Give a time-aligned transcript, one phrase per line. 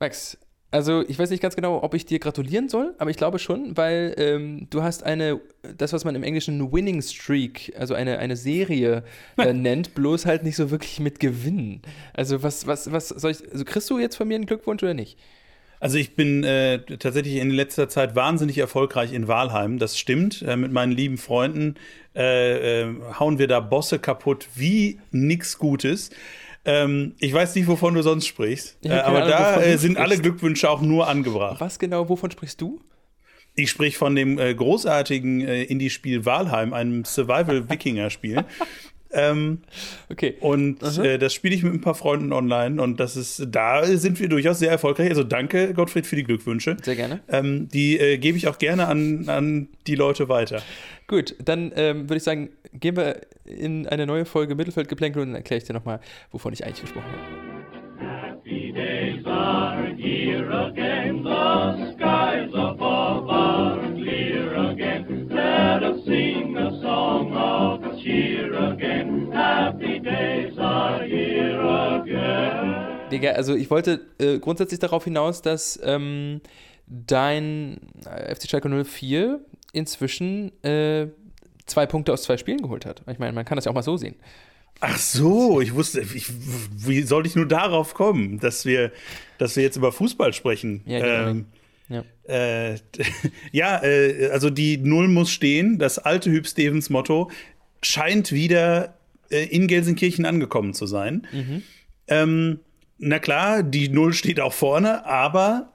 [0.00, 0.38] Max,
[0.70, 3.76] also ich weiß nicht ganz genau, ob ich dir gratulieren soll, aber ich glaube schon,
[3.76, 5.40] weil ähm, du hast eine,
[5.76, 9.02] das, was man im Englischen Winning Streak, also eine, eine Serie
[9.38, 11.80] äh, nennt, bloß halt nicht so wirklich mit Gewinnen.
[12.12, 14.94] Also was, was, was soll ich, also kriegst du jetzt von mir einen Glückwunsch oder
[14.94, 15.18] nicht?
[15.80, 19.78] Also ich bin äh, tatsächlich in letzter Zeit wahnsinnig erfolgreich in Walheim.
[19.78, 20.42] Das stimmt.
[20.42, 21.76] Äh, mit meinen lieben Freunden
[22.14, 26.10] äh, äh hauen wir da Bosse kaputt wie nix Gutes.
[26.68, 30.18] Ähm, ich weiß nicht, wovon du sonst sprichst, äh, aber Ahnung, da äh, sind alle
[30.18, 31.62] Glückwünsche auch nur angebracht.
[31.62, 32.78] Was genau, wovon sprichst du?
[33.54, 38.44] Ich sprich von dem äh, großartigen äh, Indie-Spiel Walheim, einem Survival-Wikinger-Spiel.
[39.12, 39.62] ähm,
[40.10, 40.36] okay.
[40.40, 44.20] Und äh, das spiele ich mit ein paar Freunden online und das ist, da sind
[44.20, 45.08] wir durchaus sehr erfolgreich.
[45.08, 46.76] Also danke, Gottfried, für die Glückwünsche.
[46.82, 47.20] Sehr gerne.
[47.28, 50.62] Ähm, die äh, gebe ich auch gerne an, an die Leute weiter.
[51.06, 55.36] Gut, dann ähm, würde ich sagen, gehen wir in eine neue Folge Mittelfeldgeplänkel und dann
[55.36, 56.00] erkläre ich dir nochmal,
[56.30, 57.48] wovon ich eigentlich gesprochen habe.
[58.00, 65.28] Happy days are here again, the skies above are clear again.
[65.28, 69.32] Let us sing a song of cheer again.
[69.32, 73.08] Happy days are here again.
[73.10, 76.40] Digga, also ich wollte äh, grundsätzlich darauf hinaus, dass ähm,
[76.86, 79.40] dein äh, FC Schalke 04
[79.72, 81.08] inzwischen äh,
[81.68, 83.02] zwei Punkte aus zwei Spielen geholt hat.
[83.10, 84.16] Ich meine, man kann das ja auch mal so sehen.
[84.80, 86.26] Ach so, ich wusste, ich,
[86.76, 88.92] wie soll ich nur darauf kommen, dass wir,
[89.38, 90.82] dass wir jetzt über Fußball sprechen?
[90.86, 91.30] Ja, genau.
[91.30, 91.46] Ähm,
[91.88, 92.76] ja, äh,
[93.52, 95.78] ja äh, also die Null muss stehen.
[95.78, 97.30] Das alte Hüb Stevens Motto
[97.82, 98.94] scheint wieder
[99.30, 101.26] äh, in Gelsenkirchen angekommen zu sein.
[101.32, 101.62] Mhm.
[102.06, 102.60] Ähm,
[102.98, 105.72] na klar, die Null steht auch vorne, aber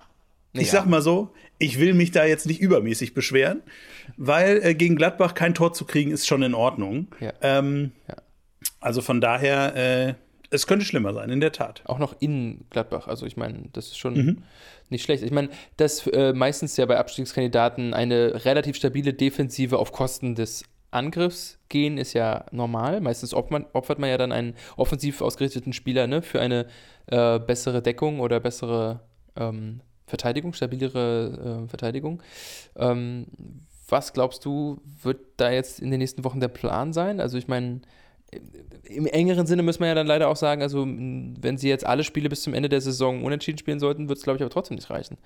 [0.53, 0.73] ich ja.
[0.73, 3.61] sag mal so, ich will mich da jetzt nicht übermäßig beschweren,
[4.17, 7.08] weil äh, gegen Gladbach kein Tor zu kriegen ist schon in Ordnung.
[7.19, 7.33] Ja.
[7.42, 8.16] Ähm, ja.
[8.80, 10.14] Also von daher, äh,
[10.50, 11.81] es könnte schlimmer sein, in der Tat.
[11.86, 13.08] Auch noch in Gladbach.
[13.08, 14.44] Also ich meine, das ist schon mhm.
[14.89, 15.23] nicht schlecht.
[15.23, 20.64] Ich meine, dass äh, meistens ja bei Abstiegskandidaten eine relativ stabile Defensive auf Kosten des
[20.91, 23.01] Angriffs gehen, ist ja normal.
[23.01, 26.68] Meistens opfert man, ja dann einen offensiv ausgerichteten Spieler ne, für eine
[27.07, 29.00] äh, bessere Deckung oder bessere
[29.35, 32.22] ähm, Verteidigung, stabilere äh, Verteidigung.
[32.75, 33.25] Ähm,
[33.88, 37.19] was glaubst du, wird da jetzt in den nächsten Wochen der Plan sein?
[37.19, 37.81] Also ich meine,
[38.83, 42.03] im engeren Sinne muss man ja dann leider auch sagen, also wenn sie jetzt alle
[42.03, 44.75] Spiele bis zum Ende der Saison unentschieden spielen sollten, wird es, glaube ich, aber trotzdem
[44.75, 45.17] nicht reichen.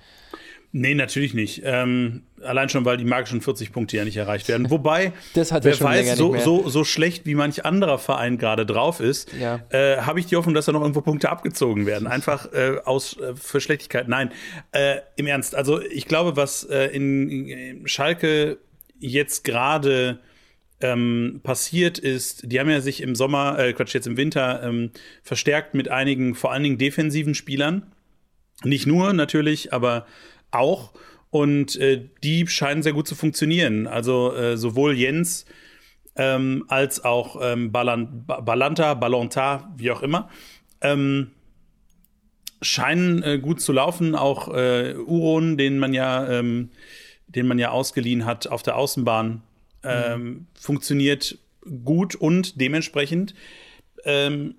[0.74, 1.62] Nee, natürlich nicht.
[1.64, 4.70] Ähm, allein schon, weil die magischen 40 Punkte ja nicht erreicht werden.
[4.70, 9.00] Wobei, das hat wer weiß, so, so, so schlecht wie manch anderer Verein gerade drauf
[9.00, 9.62] ist, ja.
[9.70, 12.06] äh, habe ich die Hoffnung, dass da noch irgendwo Punkte abgezogen werden.
[12.06, 14.10] Einfach äh, aus äh, für Schlechtigkeit.
[14.10, 14.32] Nein,
[14.74, 15.56] äh, im Ernst.
[15.56, 18.58] Also ich glaube, was äh, in, in Schalke
[19.00, 20.20] jetzt gerade
[20.82, 24.92] ähm, passiert ist, die haben ja sich im Sommer, äh, Quatsch, jetzt im Winter ähm,
[25.24, 27.92] verstärkt mit einigen, vor allen Dingen defensiven Spielern.
[28.64, 30.06] Nicht nur natürlich, aber
[30.52, 30.94] auch.
[31.30, 33.88] Und äh, die scheinen sehr gut zu funktionieren.
[33.88, 35.46] Also äh, sowohl Jens
[36.16, 40.30] ähm, als auch ähm, Ballan Ballanta, Ballonta, wie auch immer,
[40.82, 41.32] ähm,
[42.62, 44.16] scheinen äh, gut zu laufen.
[44.16, 46.70] Auch äh, Uron, den man ja, ähm,
[47.28, 49.44] den man ja ausgeliehen hat auf der Außenbahn,
[49.88, 50.48] ähm, mhm.
[50.60, 51.38] funktioniert
[51.84, 53.34] gut und dementsprechend
[54.06, 54.56] ähm,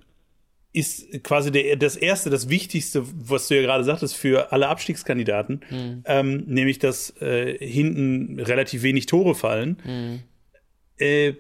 [0.73, 5.65] ist quasi der, das erste, das Wichtigste, was du ja gerade sagtest, für alle Abstiegskandidaten,
[5.71, 6.03] mhm.
[6.05, 9.79] ähm, nämlich dass äh, hinten relativ wenig Tore fallen.
[9.85, 10.21] Mhm.
[10.99, 11.35] Äh,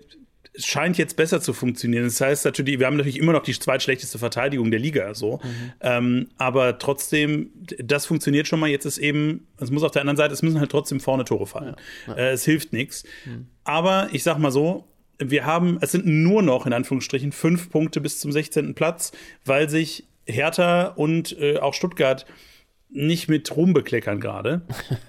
[0.64, 2.04] scheint jetzt besser zu funktionieren.
[2.04, 5.41] Das heißt natürlich, wir haben natürlich immer noch die zweitschlechteste Verteidigung der Liga, so.
[5.42, 5.72] Mhm.
[5.80, 8.69] Ähm, aber trotzdem, das funktioniert schon mal.
[8.69, 11.46] Jetzt ist eben, es muss auf der anderen Seite, es müssen halt trotzdem vorne Tore
[11.46, 11.76] fallen.
[12.06, 12.14] Ja.
[12.14, 13.04] Äh, es hilft nichts.
[13.24, 13.46] Mhm.
[13.64, 14.88] Aber ich sag mal so,
[15.19, 18.75] wir haben, es sind nur noch in Anführungsstrichen fünf Punkte bis zum 16.
[18.75, 19.12] Platz,
[19.44, 22.26] weil sich Hertha und äh, auch Stuttgart
[22.91, 24.62] nicht mit Ruhm bekleckern gerade.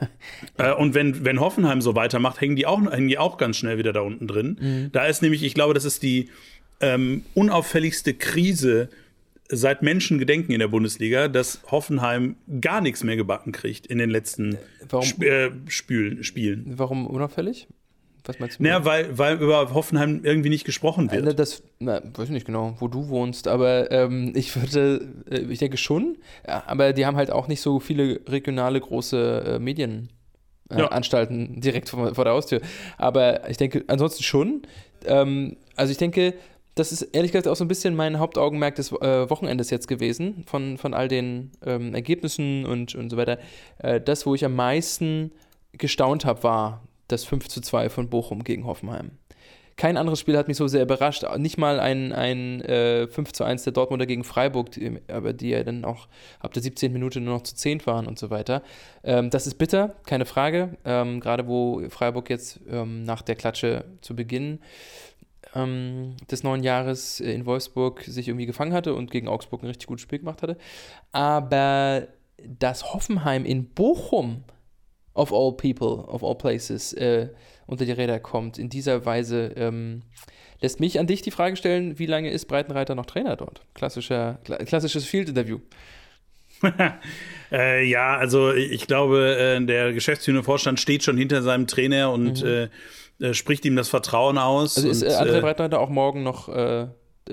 [0.58, 3.78] äh, und wenn, wenn Hoffenheim so weitermacht, hängen die, auch, hängen die auch ganz schnell
[3.78, 4.58] wieder da unten drin.
[4.60, 4.92] Mhm.
[4.92, 6.30] Da ist nämlich, ich glaube, das ist die
[6.82, 8.90] ähm, unauffälligste Krise
[9.52, 14.58] seit Menschengedenken in der Bundesliga, dass Hoffenheim gar nichts mehr gebacken kriegt in den letzten
[14.88, 15.04] Warum?
[15.04, 16.66] Sp äh, Spülen, Spielen.
[16.78, 17.68] Warum unauffällig?
[18.26, 18.64] Was meinst du?
[18.64, 21.26] Naja, weil, weil über Hoffenheim irgendwie nicht gesprochen wird.
[21.26, 25.40] Na, das, na, weiß ich nicht genau, wo du wohnst, aber ähm, ich würde, äh,
[25.42, 26.18] ich denke schon,
[26.48, 31.60] ja, aber die haben halt auch nicht so viele regionale große äh, Medienanstalten äh, ja.
[31.60, 32.62] direkt vor, vor, der Haustür.
[32.98, 34.62] Aber ich denke, ansonsten schon.
[35.06, 36.34] Ähm, also ich denke,
[36.76, 40.44] das ist ehrlich gesagt auch so ein bisschen mein Hauptaugenmerk des äh, Wochenendes jetzt gewesen,
[40.46, 43.38] von, von all den ähm, Ergebnissen und, und so weiter.
[43.80, 45.32] Äh, das, wo ich am meisten
[45.74, 49.12] gestaunt habe, war das 5 zu 2 von Bochum gegen Hoffenheim.
[49.76, 51.24] kein anderes Spiel hat mich so sehr überrascht.
[51.38, 55.50] Nicht mal ein, ein äh, 5 zu 1 der Dortmunder gegen Freiburg, die, aber die
[55.50, 56.08] ja dann auch
[56.42, 56.92] ab der 17.
[56.92, 58.62] Minute nur noch zu 10 waren und so weiter.
[59.04, 60.78] Ähm, das ist bitter, keine Frage.
[60.84, 64.60] Ähm, Gerade wo Freiburg jetzt ähm, nach der Klatsche zu Beginn
[65.56, 69.88] ähm, des neuen Jahres in Wolfsburg sich irgendwie gefangen hatte und gegen Augsburg ein richtig
[69.88, 70.58] gutes Spiel gemacht hatte.
[71.12, 72.08] Aber
[72.46, 74.44] dass Hoffenheim in Bochum
[75.14, 77.30] of all people, of all places, äh,
[77.66, 78.58] unter die Räder kommt.
[78.58, 80.04] In dieser Weise ähm,
[80.62, 83.62] lässt mich an dich die Frage stellen, wie lange ist Breitenreiter noch Trainer dort?
[83.74, 85.60] Klassischer, klassisches Field-Interview.
[87.52, 92.44] äh, ja, also ich glaube, äh, der geschäftsführende Vorstand steht schon hinter seinem Trainer und
[92.44, 92.70] mhm.
[93.20, 94.76] äh, äh spricht ihm das Vertrauen aus.
[94.76, 96.48] Also ist und, äh, André Breitenreiter auch morgen noch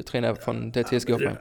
[0.05, 1.39] Trainer von der TSG Hoffenheim?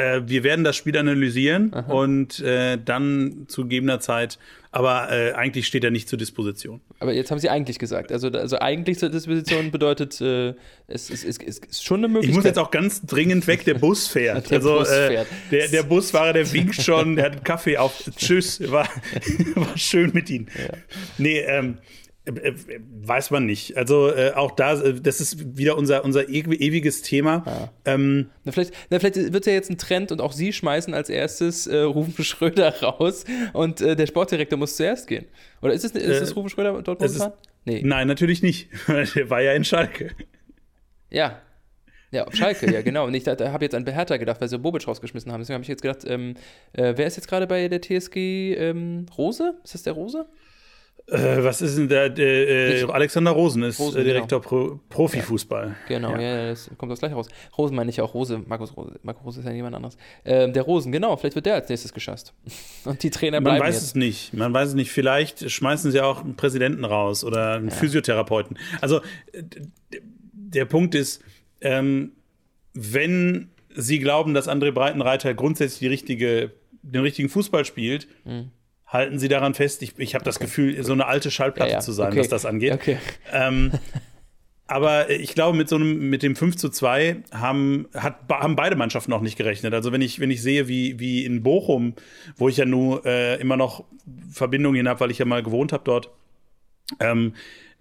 [0.00, 1.92] Äh, wir werden das Spiel analysieren Aha.
[1.92, 4.38] und äh, dann zu gegebener Zeit,
[4.72, 6.80] aber äh, eigentlich steht er nicht zur Disposition.
[7.00, 8.10] Aber jetzt haben Sie eigentlich gesagt.
[8.12, 10.54] Also, also eigentlich zur Disposition bedeutet, äh,
[10.86, 12.30] es, es, es, es, ist schon eine Möglichkeit.
[12.30, 14.50] Ich muss jetzt auch ganz dringend weg, der Bus fährt.
[14.50, 15.26] der also Bus äh, fährt.
[15.50, 18.02] Der, der Busfahrer, der winkt schon, der hat einen Kaffee auf.
[18.16, 18.88] Tschüss, war,
[19.54, 20.48] war schön mit Ihnen.
[20.56, 20.76] Ja.
[21.18, 21.74] Nee, ähm, äh, äh,
[22.26, 23.76] weiß man nicht.
[23.76, 27.42] Also äh, auch da, äh, das ist wieder unser, unser ewiges Thema.
[27.46, 27.94] Ja.
[27.94, 31.08] Ähm, na, vielleicht, na, vielleicht wird ja jetzt ein Trend und auch Sie schmeißen als
[31.08, 35.26] erstes äh, Rufen Schröder raus und äh, der Sportdirektor muss zuerst gehen.
[35.62, 37.32] Oder ist es, ist es Rufen Schröder dort momentan?
[37.64, 37.82] Nee.
[37.84, 38.68] Nein, natürlich nicht.
[38.88, 40.10] der war ja in Schalke.
[41.10, 41.40] Ja.
[42.12, 43.06] Ja, auf Schalke, ja, genau.
[43.06, 45.40] Und ich habe jetzt an Behertha gedacht, weil sie Bobic rausgeschmissen haben.
[45.40, 46.34] Deswegen habe ich jetzt gedacht, ähm,
[46.72, 49.54] wer ist jetzt gerade bei der TSG ähm, Rose?
[49.62, 50.26] Ist das der Rose?
[51.06, 52.16] Äh, was ist denn der?
[52.18, 54.48] äh, Alexander Rosen ist Rosen, äh, Direktor genau.
[54.48, 55.76] Pro, Profifußball.
[55.88, 56.20] Genau, ja.
[56.20, 56.46] ja.
[56.50, 57.28] das kommt das gleiche raus.
[57.56, 58.98] Rosen meine ich auch, Rose, Markus Rose.
[59.02, 59.96] Markus Rose ist ja niemand anderes.
[60.24, 62.32] Ähm, der Rosen, genau, vielleicht wird der als nächstes geschasst.
[62.84, 63.84] Und die Trainer bleiben Man weiß jetzt.
[63.84, 64.34] es nicht.
[64.34, 64.90] Man weiß es nicht.
[64.90, 67.74] Vielleicht schmeißen sie auch einen Präsidenten raus oder einen ja.
[67.74, 68.58] Physiotherapeuten.
[68.80, 69.00] Also
[70.32, 71.22] der Punkt ist,
[71.60, 72.12] ähm,
[72.72, 76.52] wenn sie glauben, dass André Breitenreiter grundsätzlich die richtige,
[76.82, 78.50] den richtigen Fußball spielt, mhm
[78.90, 79.82] halten Sie daran fest.
[79.82, 81.80] Ich, ich habe das Gefühl, so eine alte Schallplatte ja, ja.
[81.80, 82.20] zu sein, okay.
[82.20, 82.72] was das angeht.
[82.72, 82.98] Okay.
[83.32, 83.72] Ähm,
[84.66, 88.76] aber ich glaube, mit so einem, mit dem 5 zu 2 haben, hat, haben beide
[88.76, 89.74] Mannschaften noch nicht gerechnet.
[89.74, 91.94] Also wenn ich, wenn ich sehe, wie, wie in Bochum,
[92.36, 93.84] wo ich ja nur äh, immer noch
[94.30, 96.10] Verbindungen habe, weil ich ja mal gewohnt habe dort,
[97.00, 97.34] ähm,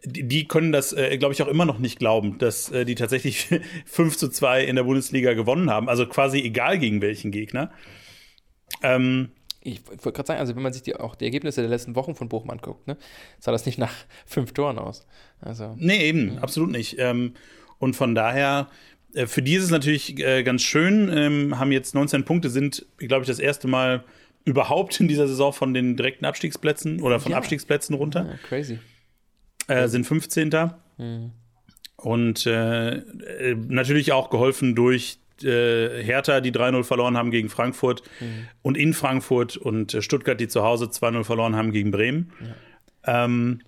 [0.04, 2.96] die, die, können das, äh, glaube ich, auch immer noch nicht glauben, dass äh, die
[2.96, 3.48] tatsächlich
[3.86, 5.90] 5 zu 2 in der Bundesliga gewonnen haben.
[5.90, 7.72] Also quasi egal gegen welchen Gegner.
[8.82, 9.30] Ähm,
[9.62, 12.16] ich wollte gerade sagen, also wenn man sich die, auch die Ergebnisse der letzten Wochen
[12.16, 12.98] von Bochum anguckt, ne,
[13.40, 13.94] sah das nicht nach
[14.26, 15.06] fünf Toren aus.
[15.42, 16.42] Also, nee, eben, ja.
[16.42, 16.98] absolut nicht.
[17.00, 17.34] Ähm,
[17.78, 18.68] und von daher,
[19.14, 22.86] äh, für die ist es natürlich äh, ganz schön, ähm, haben jetzt 19 Punkte, sind,
[22.98, 24.04] glaube ich, das erste Mal
[24.46, 27.38] überhaupt in dieser Saison von den direkten Abstiegsplätzen oder von ja.
[27.38, 28.26] Abstiegsplätzen runter.
[28.26, 28.80] Ja, crazy.
[29.68, 30.50] Äh, sind 15.
[30.98, 31.32] Mhm.
[31.98, 38.04] Und äh, äh, natürlich auch geholfen durch äh, Hertha, die 3-0 verloren haben gegen Frankfurt
[38.20, 38.48] mhm.
[38.62, 42.32] und in Frankfurt und äh, Stuttgart, die zu Hause 2-0 verloren haben gegen Bremen.
[43.06, 43.26] Ja.
[43.26, 43.62] Ähm,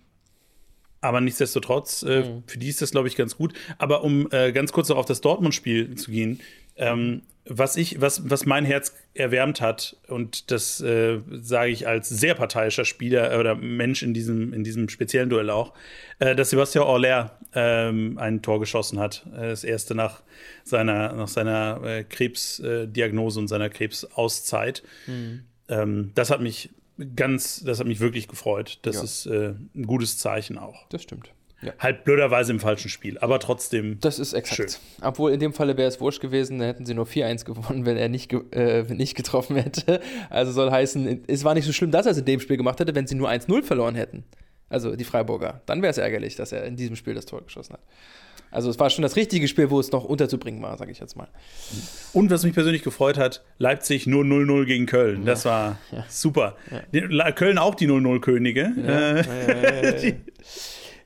[1.02, 2.44] aber nichtsdestotrotz, äh, mhm.
[2.46, 3.54] für die ist das, glaube ich, ganz gut.
[3.80, 6.40] Aber um äh, ganz kurz noch auf das Dortmund-Spiel zu gehen,
[6.82, 12.08] ähm, was ich, was, was mein Herz erwärmt hat, und das äh, sage ich als
[12.08, 15.74] sehr parteiischer Spieler oder Mensch in diesem, in diesem speziellen Duell auch,
[16.20, 19.26] äh, dass Sebastian Orler ähm, ein Tor geschossen hat.
[19.34, 20.22] Äh, das erste nach
[20.64, 24.84] seiner, nach seiner äh, Krebsdiagnose und seiner Krebsauszeit.
[25.08, 25.44] Mhm.
[25.68, 26.70] Ähm, das hat mich
[27.16, 28.80] ganz, das hat mich wirklich gefreut.
[28.84, 29.04] Das ja.
[29.04, 30.88] ist äh, ein gutes Zeichen auch.
[30.90, 31.32] Das stimmt.
[31.62, 31.74] Ja.
[31.78, 34.00] Halt blöderweise im falschen Spiel, aber trotzdem.
[34.00, 34.72] Das ist exakt.
[34.72, 34.82] Schön.
[35.02, 37.98] Obwohl in dem Falle wäre es wurscht gewesen, dann hätten sie nur 4-1 gewonnen, wenn
[37.98, 40.02] er nicht, ge äh, nicht getroffen hätte.
[40.30, 42.80] Also soll heißen, es war nicht so schlimm, dass er es in dem Spiel gemacht
[42.80, 44.24] hätte, wenn sie nur 1-0 verloren hätten.
[44.70, 45.62] Also die Freiburger.
[45.66, 47.82] Dann wäre es ärgerlich, dass er in diesem Spiel das Tor geschossen hat.
[48.52, 51.16] Also es war schon das richtige Spiel, wo es noch unterzubringen war, sage ich jetzt
[51.16, 51.28] mal.
[52.12, 55.26] Und was mich persönlich gefreut hat, Leipzig nur 0-0 gegen Köln.
[55.26, 56.04] Das war ja.
[56.10, 56.58] super.
[56.92, 57.32] Ja.
[57.32, 58.74] Köln auch die 0-0-Könige.
[58.86, 60.12] Ja.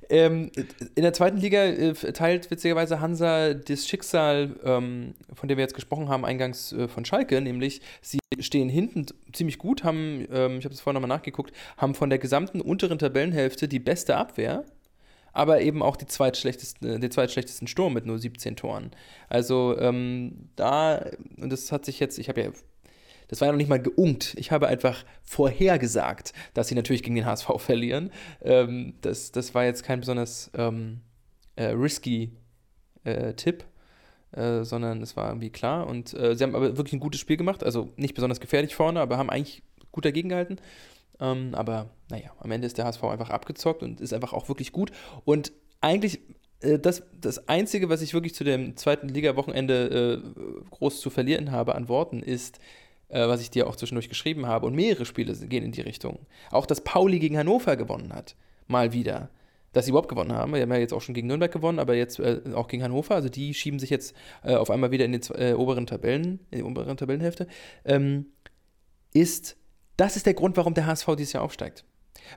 [0.09, 0.51] Ähm,
[0.95, 5.75] in der zweiten Liga äh, teilt witzigerweise Hansa das Schicksal, ähm, von dem wir jetzt
[5.75, 10.65] gesprochen haben, eingangs äh, von Schalke, nämlich sie stehen hinten ziemlich gut, haben, ähm, ich
[10.65, 14.63] habe es vorhin nochmal nachgeguckt, haben von der gesamten unteren Tabellenhälfte die beste Abwehr,
[15.33, 18.91] aber eben auch die zweitschlechtesten, den zweitschlechtesten Sturm mit nur 17 Toren.
[19.27, 21.05] Also ähm, da,
[21.37, 22.51] und das hat sich jetzt, ich habe ja
[23.27, 24.35] das war ja noch nicht mal geunkt.
[24.37, 28.11] Ich habe einfach vorhergesagt, dass sie natürlich gegen den HSV verlieren.
[28.41, 31.01] Ähm, das, das war jetzt kein besonders ähm,
[31.55, 32.31] äh, risky
[33.03, 33.65] äh, Tipp.
[34.35, 35.87] Äh, sondern es war irgendwie klar.
[35.87, 37.63] Und äh, sie haben aber wirklich ein gutes Spiel gemacht.
[37.63, 39.63] Also nicht besonders gefährlich vorne, aber haben eigentlich
[39.93, 40.57] gut dagegen gehalten.
[41.21, 44.73] Ähm, aber naja, am Ende ist der HSV einfach abgezockt und ist einfach auch wirklich
[44.73, 44.91] gut.
[45.23, 46.19] Und eigentlich
[46.59, 51.51] äh, das, das Einzige, was ich wirklich zu dem zweiten Liga-Wochenende äh, groß zu verlieren
[51.51, 52.59] habe an Worten, ist,
[53.15, 54.65] äh, was ich dir auch zwischendurch geschrieben habe.
[54.65, 56.19] Und mehrere Spiele gehen in die Richtung.
[56.51, 58.35] Auch, dass Pauli gegen Hannover gewonnen hat.
[58.67, 59.29] Mal wieder.
[59.71, 60.53] Dass sie überhaupt gewonnen haben.
[60.53, 63.15] Wir haben ja jetzt auch schon gegen Nürnberg gewonnen, aber jetzt äh, auch gegen Hannover.
[63.15, 66.59] Also die schieben sich jetzt äh, auf einmal wieder in die äh, oberen Tabellen, in
[66.59, 67.47] die oberen Tabellenhälfte.
[67.85, 68.27] Ähm,
[69.13, 69.55] ist,
[69.95, 71.85] das ist der Grund, warum der HSV dieses Jahr aufsteigt.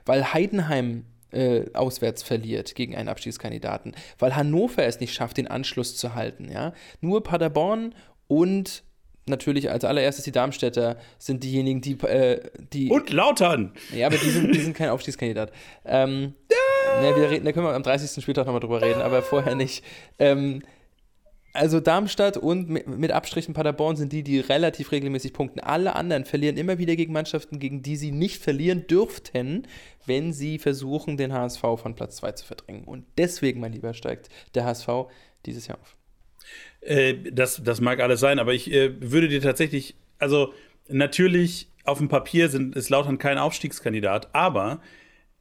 [0.05, 5.97] Weil Heidenheim äh, auswärts verliert gegen einen Abschiedskandidaten, weil Hannover es nicht schafft, den Anschluss
[5.97, 6.49] zu halten.
[6.49, 6.73] Ja?
[7.01, 7.93] Nur Paderborn
[8.27, 8.83] und
[9.29, 11.93] natürlich als allererstes die Darmstädter sind diejenigen, die.
[12.05, 12.41] Äh,
[12.73, 13.73] die und Lautern!
[13.95, 15.51] Ja, aber die sind, die sind kein Aufstiegskandidat.
[15.85, 17.01] Ähm, ja.
[17.01, 18.21] ne, wir reden, da können wir am 30.
[18.21, 19.83] Spieltag nochmal drüber reden, aber vorher nicht.
[20.17, 20.61] Ähm,
[21.53, 25.59] also Darmstadt und mit Abstrichen Paderborn sind die, die relativ regelmäßig punkten.
[25.59, 29.67] Alle anderen verlieren immer wieder gegen Mannschaften, gegen die sie nicht verlieren dürften,
[30.05, 32.83] wenn sie versuchen, den HSV von Platz 2 zu verdrängen.
[32.83, 34.87] Und deswegen, mein Lieber, steigt der HSV
[35.45, 35.98] dieses Jahr auf.
[36.81, 40.53] Äh, das, das mag alles sein, aber ich äh, würde dir tatsächlich, also
[40.87, 44.81] natürlich auf dem Papier sind, ist Lautern kein Aufstiegskandidat, aber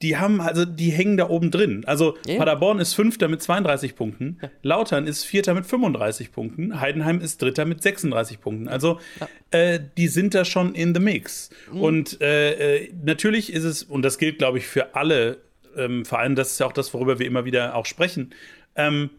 [0.02, 1.84] die haben, also die hängen da oben drin.
[1.84, 2.38] Also yeah.
[2.38, 4.50] Paderborn ist Fünfter mit 32 Punkten, ja.
[4.62, 8.68] Lautern ist Vierter mit 35 Punkten, Heidenheim ist Dritter mit 36 Punkten.
[8.68, 9.58] Also ja.
[9.58, 11.50] äh, die sind da schon in the mix.
[11.72, 11.80] Mhm.
[11.80, 15.38] Und äh, äh, natürlich ist es, und das gilt, glaube ich, für alle
[15.76, 18.32] ähm, Vereine, das ist ja auch das, worüber wir immer wieder auch sprechen,
[18.76, 19.10] ähm,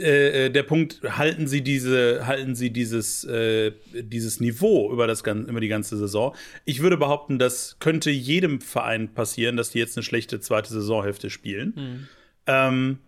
[0.00, 5.22] äh, äh, der Punkt, halten Sie diese, halten Sie dieses, äh, dieses Niveau über, das,
[5.22, 6.34] über die ganze Saison?
[6.64, 11.30] Ich würde behaupten, das könnte jedem Verein passieren, dass die jetzt eine schlechte zweite Saisonhälfte
[11.30, 11.72] spielen.
[11.76, 12.08] Mhm.
[12.46, 12.98] Ähm,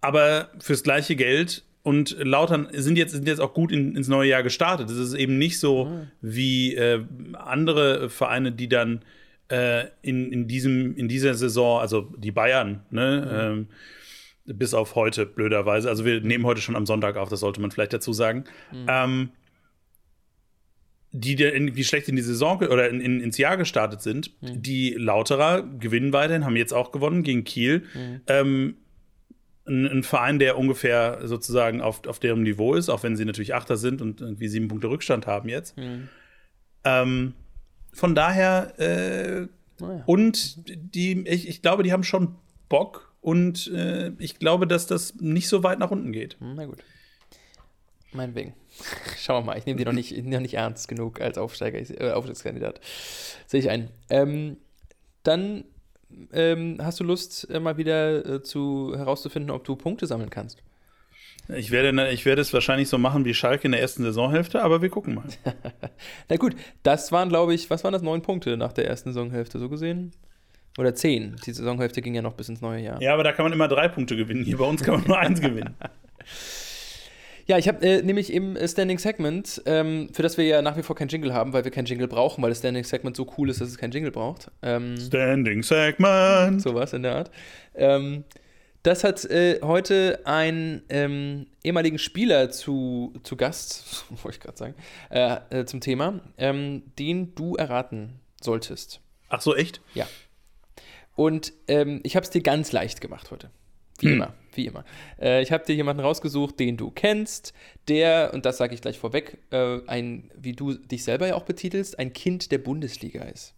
[0.00, 4.28] aber fürs gleiche Geld und Lautern sind jetzt, sind jetzt auch gut in, ins neue
[4.28, 4.90] Jahr gestartet.
[4.90, 6.08] Es ist eben nicht so mhm.
[6.20, 9.02] wie äh, andere Vereine, die dann
[9.48, 13.60] äh, in, in, diesem, in dieser Saison, also die Bayern, ne, mhm.
[13.60, 13.66] ähm,
[14.46, 15.88] bis auf heute, blöderweise.
[15.88, 18.44] Also wir nehmen heute schon am Sonntag auf, das sollte man vielleicht dazu sagen.
[18.72, 18.86] Mhm.
[18.88, 19.28] Ähm,
[21.12, 24.62] die, die schlecht in die Saison oder in, in, ins Jahr gestartet sind, mhm.
[24.62, 27.84] die Lauterer gewinnen weiterhin, haben jetzt auch gewonnen gegen Kiel.
[27.94, 28.20] Mhm.
[28.26, 28.76] Ähm,
[29.66, 33.54] ein, ein, Verein, der ungefähr sozusagen auf, auf deren Niveau ist, auch wenn sie natürlich
[33.54, 35.76] Achter sind und irgendwie sieben Punkte Rückstand haben jetzt.
[35.76, 36.08] Mhm.
[36.84, 37.34] Ähm,
[37.92, 39.48] von daher, äh,
[39.82, 40.02] oh ja.
[40.06, 42.36] und die, ich, ich glaube, die haben schon
[42.68, 46.38] Bock und äh, ich glaube, dass das nicht so weit nach unten geht.
[46.38, 46.78] Hm, na gut.
[48.12, 48.54] Meinetwegen.
[49.18, 49.58] Schauen wir mal.
[49.58, 52.80] Ich nehme die noch nicht, noch nicht ernst genug als Aufsteiger, äh, Aufstiegskandidat.
[53.48, 53.90] Sehe ich ein.
[54.10, 54.58] Ähm,
[55.24, 55.64] dann
[56.32, 60.62] ähm, hast du Lust, äh, mal wieder äh, zu, herauszufinden, ob du Punkte sammeln kannst?
[61.48, 64.82] Ich werde, ich werde es wahrscheinlich so machen wie Schalke in der ersten Saisonhälfte, aber
[64.82, 65.24] wir gucken mal.
[66.28, 66.54] Na gut,
[66.84, 68.02] das waren, glaube ich, was waren das?
[68.02, 70.12] Neun Punkte nach der ersten Saisonhälfte, so gesehen?
[70.78, 71.36] Oder zehn.
[71.46, 73.00] Die Saisonhälfte ging ja noch bis ins neue Jahr.
[73.00, 74.44] Ja, aber da kann man immer drei Punkte gewinnen.
[74.44, 75.74] Hier bei uns kann man nur eins gewinnen.
[77.48, 80.82] Ja, ich habe äh, nämlich im Standing Segment, ähm, für das wir ja nach wie
[80.82, 83.50] vor kein Jingle haben, weil wir kein Jingle brauchen, weil das Standing Segment so cool
[83.50, 84.50] ist, dass es kein Jingle braucht.
[84.62, 86.60] Ähm, Standing Segment.
[86.60, 87.30] Sowas in der Art.
[87.76, 88.24] Ähm,
[88.82, 94.74] das hat äh, heute einen ähm, ehemaligen Spieler zu, zu Gast, wollte ich gerade sagen,
[95.10, 99.00] äh, äh, zum Thema, ähm, den du erraten solltest.
[99.28, 99.80] Ach so, echt?
[99.94, 100.06] Ja.
[101.16, 103.50] Und ähm, ich habe es dir ganz leicht gemacht heute.
[103.98, 104.14] Wie hm.
[104.14, 104.84] immer, wie immer.
[105.20, 107.54] Äh, ich habe dir jemanden rausgesucht, den du kennst,
[107.88, 111.44] der, und das sage ich gleich vorweg, äh, ein, wie du dich selber ja auch
[111.44, 113.54] betitelst, ein Kind der Bundesliga ist.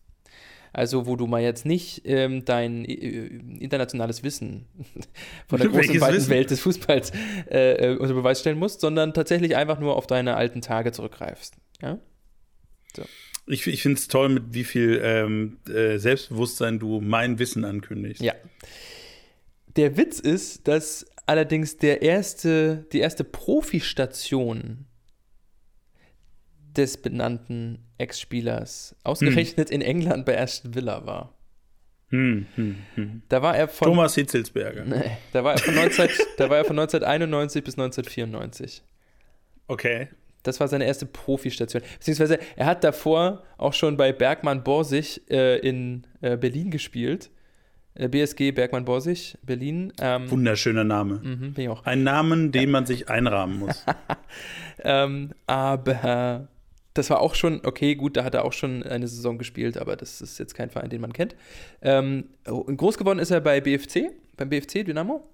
[0.72, 3.26] Also, wo du mal jetzt nicht ähm, dein äh,
[3.58, 4.66] internationales Wissen
[5.48, 6.30] von der großen weiten Wissen?
[6.30, 7.10] Welt des Fußballs
[7.50, 11.56] äh, äh, unter Beweis stellen musst, sondern tatsächlich einfach nur auf deine alten Tage zurückgreifst.
[11.82, 11.98] Ja?
[12.94, 13.02] So.
[13.48, 18.22] Ich, ich finde es toll, mit wie viel ähm, äh, Selbstbewusstsein du mein Wissen ankündigst.
[18.22, 18.34] Ja.
[19.76, 24.86] Der Witz ist, dass allerdings der erste, die erste Profistation
[26.76, 29.76] des benannten Ex-Spielers ausgerechnet hm.
[29.76, 31.34] in England bei Aston Villa war.
[32.10, 33.22] Hm, hm, hm.
[33.28, 33.88] Da war er von.
[33.88, 34.84] Thomas Hitzelsberger.
[34.84, 38.82] Nee, da war er von, 19, da war er von 1991 bis 1994.
[39.66, 40.08] Okay.
[40.48, 41.82] Das war seine erste Profistation.
[41.98, 47.30] Beziehungsweise er hat davor auch schon bei Bergmann Borsig äh, in äh, Berlin gespielt.
[47.94, 49.92] Äh, BSG Bergmann Borsig, Berlin.
[50.00, 51.20] Ähm, Wunderschöner Name.
[51.22, 51.84] Mhm, bin ich auch.
[51.84, 52.68] Ein Namen, den ja.
[52.68, 53.84] man sich einrahmen muss.
[54.82, 56.48] ähm, aber
[56.94, 59.96] das war auch schon, okay, gut, da hat er auch schon eine Saison gespielt, aber
[59.96, 61.36] das ist jetzt kein Verein, den man kennt.
[61.80, 65.28] Ähm, groß geworden ist er bei BFC, beim BFC Dynamo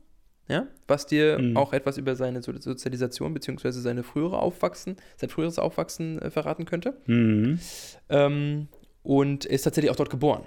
[0.49, 1.57] ja, was dir mhm.
[1.57, 3.71] auch etwas über seine Sozialisation bzw.
[3.71, 7.01] seine frühere Aufwachsen, sein früheres Aufwachsen äh, verraten könnte.
[7.07, 7.59] Mhm.
[8.11, 8.69] Ähm,
[9.03, 10.45] und ist tatsächlich auch dort geboren.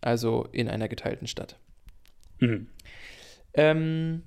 [0.00, 1.58] Also in einer geteilten Stadt.
[2.40, 2.66] Mhm.
[3.54, 4.22] Ähm,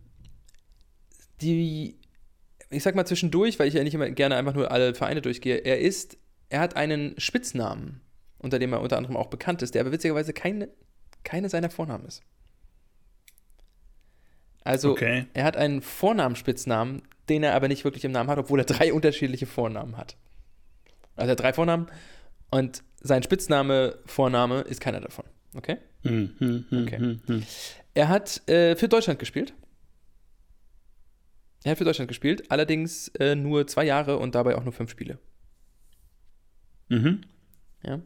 [1.41, 1.99] die,
[2.69, 5.57] ich sag mal zwischendurch, weil ich ja nicht immer gerne einfach nur alle Vereine durchgehe,
[5.57, 6.17] er ist,
[6.49, 8.01] er hat einen Spitznamen,
[8.39, 10.69] unter dem er unter anderem auch bekannt ist, der aber witzigerweise keine,
[11.23, 12.23] keine seiner Vornamen ist.
[14.67, 15.27] Also okay.
[15.33, 18.91] er hat einen Vornamenspitznamen, den er aber nicht wirklich im Namen hat, obwohl er drei
[18.91, 20.17] unterschiedliche Vornamen hat.
[21.15, 21.87] Also er hat drei Vornamen
[22.51, 25.23] und sein Spitzname, Vorname ist keiner davon.
[25.55, 25.77] Okay?
[26.03, 27.41] Hm, hm, hm, okay.
[27.93, 29.53] Er hat äh, für Deutschland gespielt.
[31.63, 34.91] Er hat für Deutschland gespielt, allerdings äh, nur zwei Jahre und dabei auch nur fünf
[34.91, 35.17] Spiele.
[36.89, 37.21] Mhm.
[37.83, 38.01] Ja.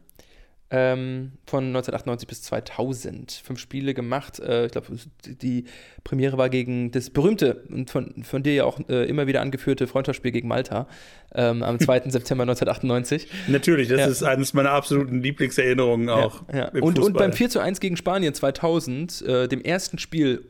[0.74, 3.30] Ähm, von 1998 bis 2000.
[3.44, 4.40] Fünf Spiele gemacht.
[4.40, 4.86] Äh, ich glaube,
[5.26, 5.66] die
[6.02, 9.86] Premiere war gegen das berühmte und von, von dir ja auch äh, immer wieder angeführte
[9.86, 10.88] Freundschaftsspiel gegen Malta
[11.34, 12.08] ähm, am 2.
[12.08, 13.28] September 1998.
[13.48, 14.06] Natürlich, das ja.
[14.06, 16.42] ist eines meiner absoluten Lieblingserinnerungen auch.
[16.50, 16.82] Ja, ja.
[16.82, 20.48] Und, und beim 4 zu 1 gegen Spanien 2000, äh, dem ersten Spiel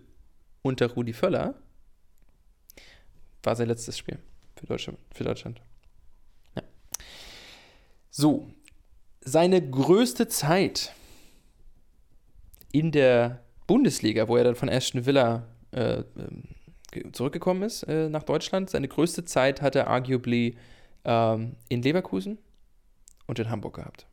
[0.62, 1.56] unter Rudi Völler,
[3.42, 4.18] war sein letztes Spiel
[4.54, 4.98] für Deutschland.
[5.12, 5.60] Für Deutschland.
[8.14, 8.46] So,
[9.24, 10.92] seine größte Zeit
[12.72, 18.22] in der Bundesliga, wo er dann von Aston Villa äh, ähm, zurückgekommen ist äh, nach
[18.24, 20.56] Deutschland, seine größte Zeit hat er arguably
[21.04, 22.38] ähm, in Leverkusen
[23.26, 24.06] und in Hamburg gehabt.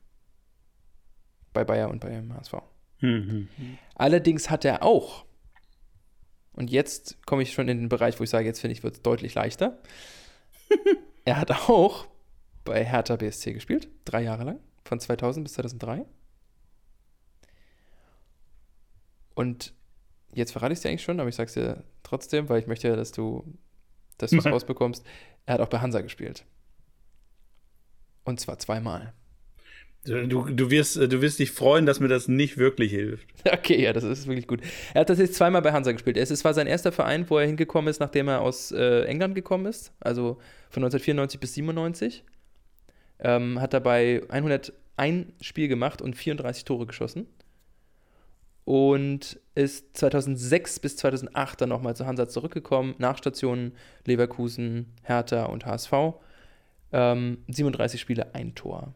[1.51, 2.53] Bei Bayer und beim HSV.
[3.01, 3.47] Mhm.
[3.95, 5.25] Allerdings hat er auch,
[6.53, 8.95] und jetzt komme ich schon in den Bereich, wo ich sage, jetzt finde ich, wird
[8.95, 9.79] es deutlich leichter.
[11.25, 12.05] er hat auch
[12.63, 16.05] bei Hertha BSC gespielt, drei Jahre lang von 2000 bis 2003.
[19.36, 19.74] Und
[20.33, 22.67] jetzt verrate ich es dir eigentlich schon, aber ich sage es dir trotzdem, weil ich
[22.67, 23.57] möchte, dass du
[24.17, 24.39] das mhm.
[24.45, 25.05] rausbekommst.
[25.45, 26.45] Er hat auch bei Hansa gespielt.
[28.24, 29.13] Und zwar zweimal.
[30.05, 33.27] Du, du, wirst, du wirst dich freuen, dass mir das nicht wirklich hilft.
[33.51, 34.62] Okay, ja, das ist wirklich gut.
[34.93, 36.17] Er hat das jetzt zweimal bei Hansa gespielt.
[36.17, 39.65] Es war sein erster Verein, wo er hingekommen ist, nachdem er aus äh, England gekommen
[39.65, 40.38] ist, also
[40.69, 42.24] von 1994 bis 97.
[43.19, 47.27] Ähm, hat dabei 101 Spiel gemacht und 34 Tore geschossen.
[48.65, 53.74] Und ist 2006 bis 2008 dann nochmal zu Hansa zurückgekommen, nach Stationen
[54.05, 55.94] Leverkusen, Hertha und HSV.
[56.91, 58.94] Ähm, 37 Spiele, ein Tor.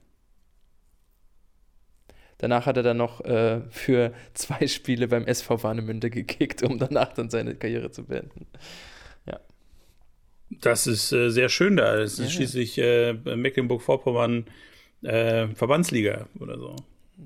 [2.37, 7.13] Danach hat er dann noch äh, für zwei Spiele beim SV Warnemünde gekickt, um danach
[7.13, 8.47] dann seine Karriere zu beenden.
[10.61, 11.97] Das ist äh, sehr schön da.
[11.97, 14.45] Es ist ja, schließlich äh, Mecklenburg-Vorpommern
[15.03, 16.75] äh, Verbandsliga oder so.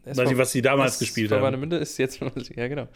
[0.05, 1.41] SV, Weiß ich, was sie damals gespielt haben.
[1.41, 2.19] Warnemünde ist jetzt,
[2.55, 2.87] ja genau.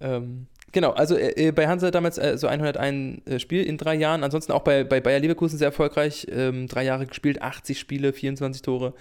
[0.00, 3.94] Ähm, genau, also äh, äh, bei Hansa damals äh, so 101 äh, Spiel in drei
[3.94, 4.24] Jahren.
[4.24, 6.26] Ansonsten auch bei, bei Bayer Leverkusen sehr erfolgreich.
[6.30, 8.94] Ähm, drei Jahre gespielt, 80 Spiele, 24 Tore.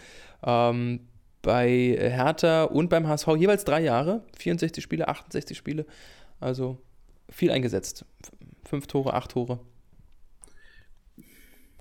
[0.44, 1.02] Ähm,
[1.42, 5.86] bei Hertha und beim HSV jeweils drei Jahre, 64 Spiele, 68 Spiele.
[6.42, 6.78] Also
[7.30, 8.06] viel eingesetzt.
[8.66, 9.60] Fünf Tore, acht Tore.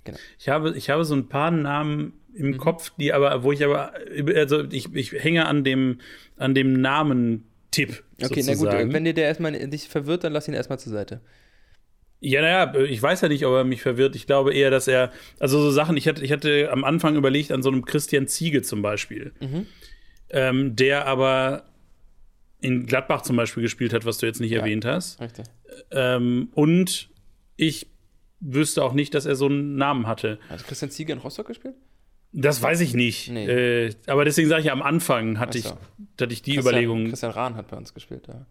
[0.08, 0.18] Genau.
[0.38, 2.58] Ich habe, ich habe so ein paar Namen im mhm.
[2.58, 3.92] Kopf, die aber, wo ich aber,
[4.36, 6.00] also ich, ich hänge an dem,
[6.36, 8.02] an dem Namen-Tipp.
[8.22, 8.70] Okay, sozusagen.
[8.70, 11.20] na gut, wenn dir der erstmal dich verwirrt, dann lass ihn erstmal zur Seite.
[12.20, 14.16] Ja, naja, ich weiß ja nicht, ob er mich verwirrt.
[14.16, 17.52] Ich glaube eher, dass er, also so Sachen, ich hatte, ich hatte am Anfang überlegt
[17.52, 19.66] an so einem Christian Ziege zum Beispiel, mhm.
[20.30, 21.64] ähm, der aber
[22.60, 25.20] in Gladbach zum Beispiel gespielt hat, was du jetzt nicht ja, erwähnt hast.
[25.20, 25.46] Richtig.
[25.92, 27.08] Ähm, und
[27.56, 27.86] ich
[28.40, 30.38] wüsste auch nicht, dass er so einen Namen hatte.
[30.48, 31.74] Hat Christian Ziege in Rostock gespielt?
[32.32, 33.30] Das weiß ich nicht.
[33.30, 33.46] Nee.
[33.46, 35.70] Äh, aber deswegen sage ich, am Anfang hatte, so.
[35.70, 35.74] ich,
[36.20, 37.08] hatte ich die Christian, Überlegung.
[37.08, 38.26] Christian Rahn hat bei uns gespielt.
[38.28, 38.46] Ja.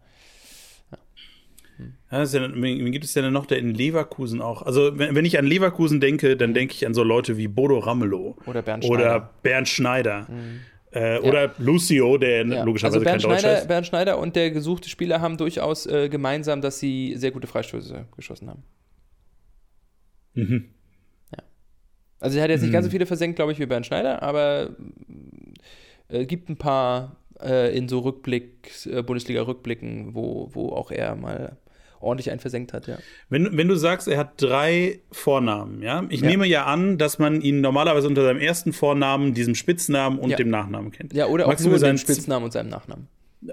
[2.10, 4.62] Ja, ja, wen gibt es denn noch, der in Leverkusen auch?
[4.62, 7.78] Also, wenn, wenn ich an Leverkusen denke, dann denke ich an so Leute wie Bodo
[7.78, 8.36] Ramelow.
[8.46, 9.04] Oder Bernd Schneider.
[9.04, 10.26] Oder Bernd Schneider.
[10.28, 10.60] Mhm.
[10.90, 11.52] Äh, oder ja.
[11.58, 12.64] Lucio, der ja.
[12.64, 13.68] logischerweise also Bernd kein Deutscher Schneider, ist.
[13.68, 18.06] Bernd Schneider und der gesuchte Spieler haben durchaus äh, gemeinsam, dass sie sehr gute Freistöße
[18.16, 18.64] geschossen haben.
[20.34, 20.70] Mhm.
[22.20, 22.92] Also er hat jetzt nicht ganz so hm.
[22.92, 24.70] viele versenkt, glaube ich, wie Bernd Schneider, aber
[26.08, 31.56] äh, gibt ein paar äh, in so Rückblick, äh, Bundesliga-Rückblicken, wo, wo auch er mal
[32.00, 32.98] ordentlich einen versenkt hat, ja.
[33.28, 36.28] Wenn, wenn du sagst, er hat drei Vornamen, ja, ich ja.
[36.28, 40.36] nehme ja an, dass man ihn normalerweise unter seinem ersten Vornamen, diesem Spitznamen und ja.
[40.36, 41.12] dem Nachnamen kennt.
[41.12, 43.08] Ja, oder Magst auch nur seinen Spitznamen und seinem Nachnamen.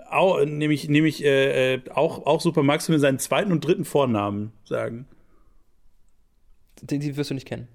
[0.10, 2.64] Auch, nämlich, nämlich äh, äh, auch, auch super.
[2.64, 5.06] Magst du mir seinen zweiten und dritten Vornamen sagen?
[6.82, 7.68] Den, die wirst du nicht kennen.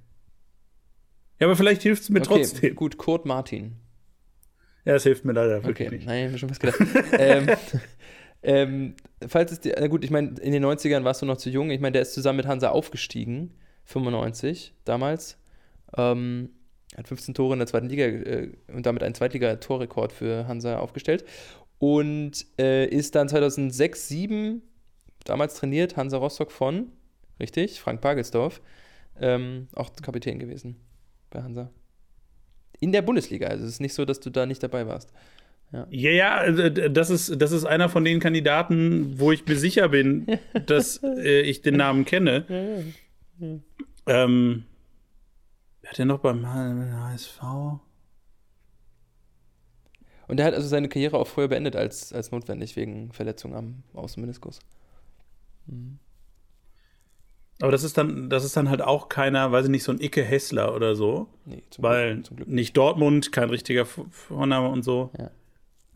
[1.38, 2.74] Ja, aber vielleicht hilft es mir okay, trotzdem.
[2.74, 3.76] Gut, Kurt Martin.
[4.84, 5.96] Ja, das hilft mir leider wirklich okay.
[5.96, 6.06] nicht.
[6.06, 6.80] Nein, ich habe schon was gedacht.
[7.18, 7.48] ähm,
[8.42, 8.94] ähm,
[9.26, 11.70] falls es dir, na gut, ich meine, in den 90ern warst du noch zu jung.
[11.70, 15.38] Ich meine, der ist zusammen mit Hansa aufgestiegen, 95 damals.
[15.96, 16.50] Ähm,
[16.96, 21.24] hat 15 Tore in der zweiten Liga äh, und damit einen Zweitliga-Torrekord für Hansa aufgestellt.
[21.78, 24.62] Und äh, ist dann 2006, 2007
[25.24, 26.92] damals trainiert, Hansa Rostock von,
[27.38, 28.60] richtig, Frank Bagelsdorf,
[29.20, 30.76] ähm, auch Kapitän gewesen
[31.30, 31.70] bei Hansa.
[32.80, 35.12] In der Bundesliga, also es ist nicht so, dass du da nicht dabei warst.
[35.72, 35.86] Ja.
[35.90, 39.90] ja, ja, äh, das ist, das ist einer von den Kandidaten, wo ich mir sicher
[39.90, 40.26] bin,
[40.66, 42.44] dass äh, ich den Namen kenne.
[43.38, 43.58] Ja, ja.
[44.06, 44.64] Ähm,
[45.82, 47.40] wer hat denn noch beim HSV?
[50.26, 53.82] Und er hat also seine Karriere auch früher beendet als, als notwendig wegen Verletzung am
[53.94, 54.60] Außenmeniskus.
[55.66, 55.98] Mhm.
[57.60, 60.00] Aber das ist dann, das ist dann halt auch keiner, weiß ich nicht, so ein
[60.00, 61.28] Icke Hessler oder so.
[61.44, 62.48] Nee, zum weil Glück, zum Glück.
[62.48, 65.10] nicht Dortmund, kein richtiger Vorname und so.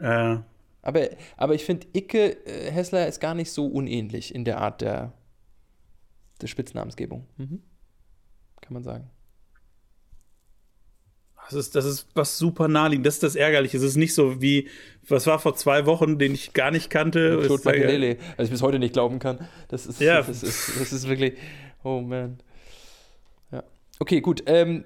[0.01, 0.35] Ja.
[0.35, 0.41] Äh.
[0.83, 4.83] Aber, aber ich finde, Icke äh, Hessler ist gar nicht so unähnlich in der Art
[4.83, 5.15] der,
[6.43, 7.27] der Spitznamensgebung.
[7.39, 7.63] Mhm.
[8.61, 9.11] Kann man sagen.
[11.51, 13.07] Das ist, das ist was super naheliegend.
[13.07, 13.77] Das ist das Ärgerliche.
[13.77, 14.69] Es ist nicht so wie,
[15.09, 17.43] was war vor zwei Wochen, den ich gar nicht kannte.
[17.45, 19.47] Claude Makelele, was ich bis heute nicht glauben kann.
[19.69, 20.23] Das ist, ja.
[20.23, 21.35] das ist, das ist wirklich,
[21.83, 22.39] oh man.
[23.53, 23.63] Ja.
[23.99, 24.43] Okay, gut.
[24.47, 24.85] Ähm,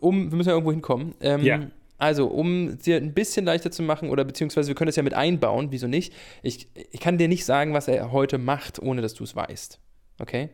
[0.00, 1.14] um, wir müssen ja irgendwo hinkommen.
[1.20, 1.66] Ähm, ja.
[1.98, 5.02] Also, um es dir ein bisschen leichter zu machen, oder beziehungsweise wir können das ja
[5.02, 6.12] mit einbauen, wieso nicht?
[6.42, 9.80] Ich, ich kann dir nicht sagen, was er heute macht, ohne dass du es weißt.
[10.18, 10.50] Okay?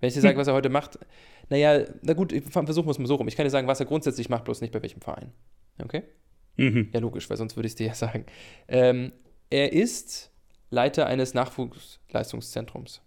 [0.00, 0.40] Wenn ich dir sage, hm.
[0.40, 0.98] was er heute macht,
[1.48, 3.28] naja, na gut, versuchen wir es mal so rum.
[3.28, 5.32] Ich kann dir sagen, was er grundsätzlich macht, bloß nicht bei welchem Verein.
[5.82, 6.02] Okay?
[6.56, 6.90] Mhm.
[6.92, 8.26] Ja, logisch, weil sonst würde ich es dir ja sagen.
[8.68, 9.12] Ähm,
[9.50, 10.30] er ist
[10.70, 13.02] Leiter eines Nachwuchsleistungszentrums.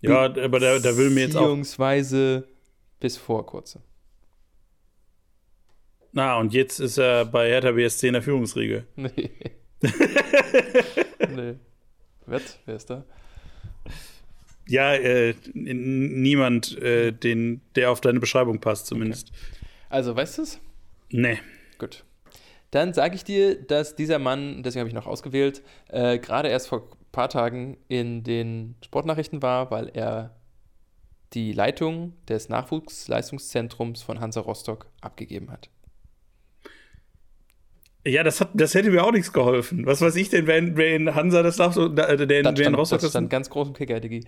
[0.00, 1.42] Ja, aber da, da will mir jetzt auch.
[1.42, 2.48] Beziehungsweise
[2.98, 3.82] bis vor kurzem.
[6.12, 8.86] Na, und jetzt ist er bei Hertha BSC in der Führungsriege.
[8.96, 9.30] Nee.
[11.34, 11.54] nee.
[12.26, 12.58] Was?
[12.66, 13.04] Wer ist da?
[14.72, 19.28] Ja, äh, niemand, äh, den, der auf deine Beschreibung passt, zumindest.
[19.28, 19.66] Okay.
[19.90, 20.60] Also, weißt du es?
[21.10, 21.38] Nee.
[21.76, 22.04] Gut.
[22.70, 26.68] Dann sage ich dir, dass dieser Mann, deswegen habe ich noch ausgewählt, äh, gerade erst
[26.68, 30.40] vor ein paar Tagen in den Sportnachrichten war, weil er
[31.34, 35.68] die Leitung des Nachwuchsleistungszentrums von Hansa Rostock abgegeben hat.
[38.04, 39.86] Ja, das, hat, das hätte mir auch nichts geholfen.
[39.86, 43.00] Was weiß ich denn, wenn, wenn Hansa das sagt, so, der, der, das stand, Rostock
[43.00, 44.24] das stand ganz groß im Kicker, Digi.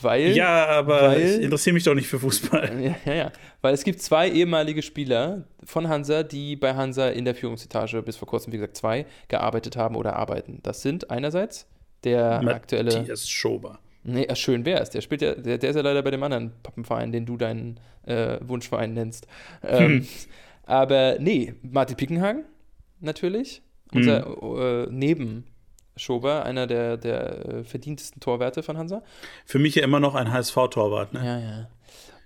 [0.00, 0.36] Weil.
[0.36, 2.80] Ja, aber weil, ich interessiere mich doch nicht für Fußball.
[2.80, 3.32] Ja, ja, ja.
[3.62, 8.16] Weil es gibt zwei ehemalige Spieler von Hansa, die bei Hansa in der Führungsetage bis
[8.16, 10.60] vor kurzem, wie gesagt, zwei gearbeitet haben oder arbeiten.
[10.62, 11.66] Das sind einerseits
[12.04, 12.96] der Matthias aktuelle.
[12.98, 13.80] Matthias Schober.
[14.04, 14.90] Nee, schön wäre es.
[14.90, 17.80] Der spielt ja, der, der, ist ja leider bei dem anderen Pappenverein, den du deinen
[18.04, 19.26] äh, Wunschverein nennst.
[19.64, 20.06] Ähm, hm.
[20.64, 22.44] Aber nee, Martin Pickenhagen
[23.00, 23.62] natürlich.
[23.92, 24.60] Unser mhm.
[24.60, 25.44] äh, neben
[25.96, 29.02] Schober, einer der, der äh, verdientesten Torwerte von Hansa.
[29.46, 31.24] Für mich ja immer noch ein HSV-Torwart, ne?
[31.24, 31.68] Ja, ja.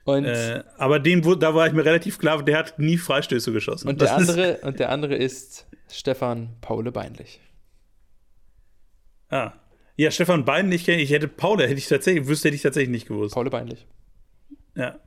[0.04, 3.88] Und äh, aber den, da war ich mir relativ klar, der hat nie Freistöße geschossen.
[3.88, 7.40] Und, der andere, und der andere ist Stefan Paule Beinlich.
[9.28, 9.52] Ah.
[9.96, 11.10] Ja, Stefan Beinlich kenne ich.
[11.10, 13.34] hätte Paule, hätte ich tatsächlich, wüsste hätte ich tatsächlich nicht gewusst.
[13.34, 13.86] Paule Beinlich.
[14.74, 14.98] Ja.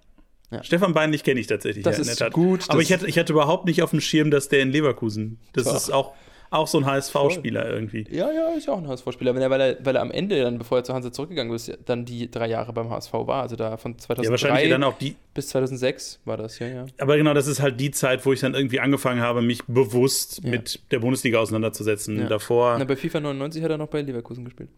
[0.53, 0.63] Ja.
[0.63, 1.83] Stefan Beinlich kenne ich tatsächlich.
[1.83, 2.65] Das ja, ist gut.
[2.69, 5.39] Aber ich hatte, ich hatte überhaupt nicht auf dem Schirm, dass der in Leverkusen.
[5.53, 5.75] Das Doch.
[5.75, 6.13] ist auch,
[6.53, 8.05] auch so ein HSV-Spieler irgendwie.
[8.11, 9.33] Ja, ja, ist ja auch ein HSV-Spieler.
[9.33, 12.29] Weil er, weil er am Ende, dann, bevor er zu Hansa zurückgegangen ist, dann die
[12.29, 13.41] drei Jahre beim HSV war.
[13.41, 16.85] Also da von 2003 ja, dann auch die, bis 2006 war das, ja, ja.
[16.99, 20.41] Aber genau, das ist halt die Zeit, wo ich dann irgendwie angefangen habe, mich bewusst
[20.43, 20.51] ja.
[20.51, 22.27] mit der Bundesliga auseinanderzusetzen.
[22.29, 22.77] Davor.
[22.77, 24.69] Na, bei FIFA 99 hat er noch bei Leverkusen gespielt.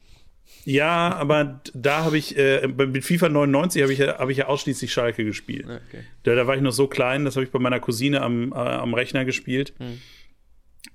[0.66, 4.92] Ja, aber da habe ich, äh, mit FIFA 99 habe ich, hab ich ja ausschließlich
[4.92, 5.66] Schalke gespielt.
[5.66, 6.04] Okay.
[6.24, 8.56] Da, da, war ich noch so klein, das habe ich bei meiner Cousine am, äh,
[8.56, 9.74] am Rechner gespielt.
[9.80, 10.02] Mhm.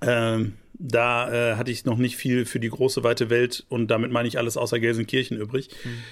[0.01, 4.11] Ähm, da äh, hatte ich noch nicht viel für die große weite Welt und damit
[4.11, 5.69] meine ich alles außer Gelsenkirchen übrig.
[5.83, 6.03] Mhm.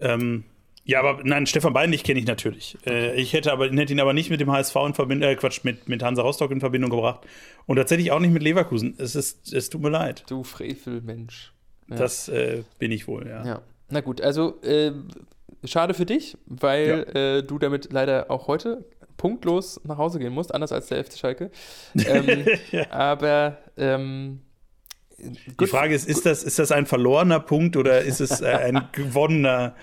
[0.00, 0.44] Ähm,
[0.84, 2.76] ja, aber nein, Stefan Beinlich kenne ich natürlich.
[2.86, 5.64] Äh, ich hätte aber hätte ihn aber nicht mit dem HSV in Verbindung, äh, Quatsch,
[5.64, 7.20] mit, mit Hansa Rostock in Verbindung gebracht.
[7.66, 8.94] Und tatsächlich auch nicht mit Leverkusen.
[8.98, 10.24] Es ist, es tut mir leid.
[10.28, 11.51] Du Frevelmensch.
[11.92, 11.98] Ja.
[11.98, 13.44] Das äh, bin ich wohl, ja.
[13.44, 13.62] ja.
[13.88, 14.92] Na gut, also äh,
[15.64, 17.36] schade für dich, weil ja.
[17.38, 18.84] äh, du damit leider auch heute
[19.16, 21.50] punktlos nach Hause gehen musst, anders als der FC Schalke.
[21.94, 22.46] Ähm.
[22.90, 24.40] Aber ähm,
[25.18, 28.88] die Frage ist, ist das, ist das ein verlorener Punkt oder ist es äh, ein
[28.92, 29.76] gewonnener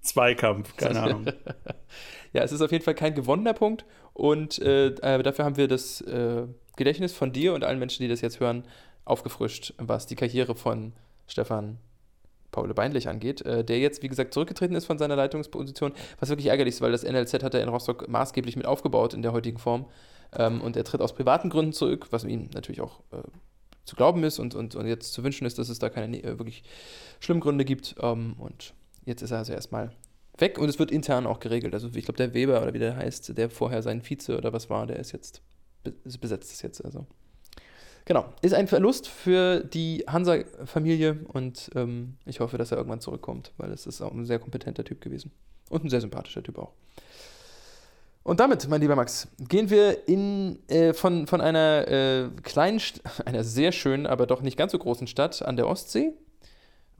[0.00, 0.76] Zweikampf?
[0.76, 1.26] Keine Ahnung.
[2.32, 6.00] ja, es ist auf jeden Fall kein gewonnener Punkt und äh, dafür haben wir das
[6.02, 8.64] äh, Gedächtnis von dir und allen Menschen, die das jetzt hören,
[9.04, 10.92] aufgefrischt, was die Karriere von
[11.28, 11.78] Stefan
[12.50, 16.46] Paul Beinlich angeht, äh, der jetzt, wie gesagt, zurückgetreten ist von seiner Leitungsposition, was wirklich
[16.46, 19.58] ärgerlich ist, weil das NLZ hat er in Rostock maßgeblich mit aufgebaut in der heutigen
[19.58, 19.86] Form.
[20.36, 23.22] Ähm, und er tritt aus privaten Gründen zurück, was ihm natürlich auch äh,
[23.84, 26.38] zu glauben ist und, und, und jetzt zu wünschen ist, dass es da keine äh,
[26.38, 26.62] wirklich
[27.20, 27.96] schlimmen Gründe gibt.
[28.00, 29.92] Ähm, und jetzt ist er also erstmal
[30.38, 31.74] weg und es wird intern auch geregelt.
[31.74, 34.70] Also ich glaube, der Weber oder wie der heißt, der vorher sein Vize oder was
[34.70, 35.42] war, der ist jetzt
[36.20, 36.84] besetzt ist jetzt.
[36.84, 37.06] Also
[38.08, 43.52] Genau, ist ein Verlust für die Hansa-Familie und ähm, ich hoffe, dass er irgendwann zurückkommt,
[43.58, 45.30] weil es ist auch ein sehr kompetenter Typ gewesen.
[45.68, 46.72] Und ein sehr sympathischer Typ auch.
[48.22, 53.02] Und damit, mein lieber Max, gehen wir in, äh, von, von einer äh, kleinen, St
[53.26, 56.14] einer sehr schönen, aber doch nicht ganz so großen Stadt an der Ostsee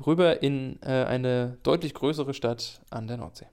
[0.07, 3.47] rüber in äh, eine deutlich größere Stadt an der Nordsee.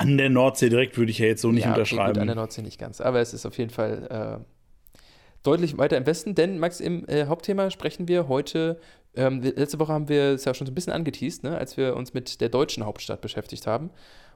[0.00, 2.14] An der Nordsee direkt würde ich ja jetzt so nicht ja, okay, unterschreiben.
[2.14, 5.02] Gut, an der Nordsee nicht ganz, aber es ist auf jeden Fall äh,
[5.42, 8.80] deutlich weiter im Westen, denn Max, im äh, Hauptthema sprechen wir heute
[9.14, 11.96] ähm, letzte Woche haben wir es ja schon so ein bisschen angeteased, ne, als wir
[11.96, 13.90] uns mit der deutschen Hauptstadt beschäftigt haben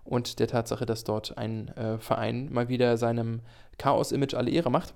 [0.04, 3.40] und der Tatsache, dass dort ein äh, Verein mal wieder seinem
[3.78, 4.92] Chaos-Image alle Ehre macht,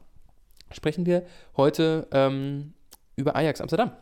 [0.70, 1.24] sprechen wir
[1.56, 2.74] heute ähm,
[3.16, 3.92] über Ajax Amsterdam.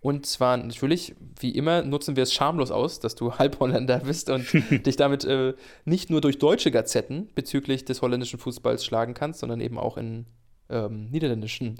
[0.00, 4.46] Und zwar natürlich, wie immer, nutzen wir es schamlos aus, dass du Halbholländer bist und
[4.86, 9.60] dich damit äh, nicht nur durch deutsche Gazetten bezüglich des holländischen Fußballs schlagen kannst, sondern
[9.60, 10.26] eben auch in
[10.70, 11.78] ähm, niederländischen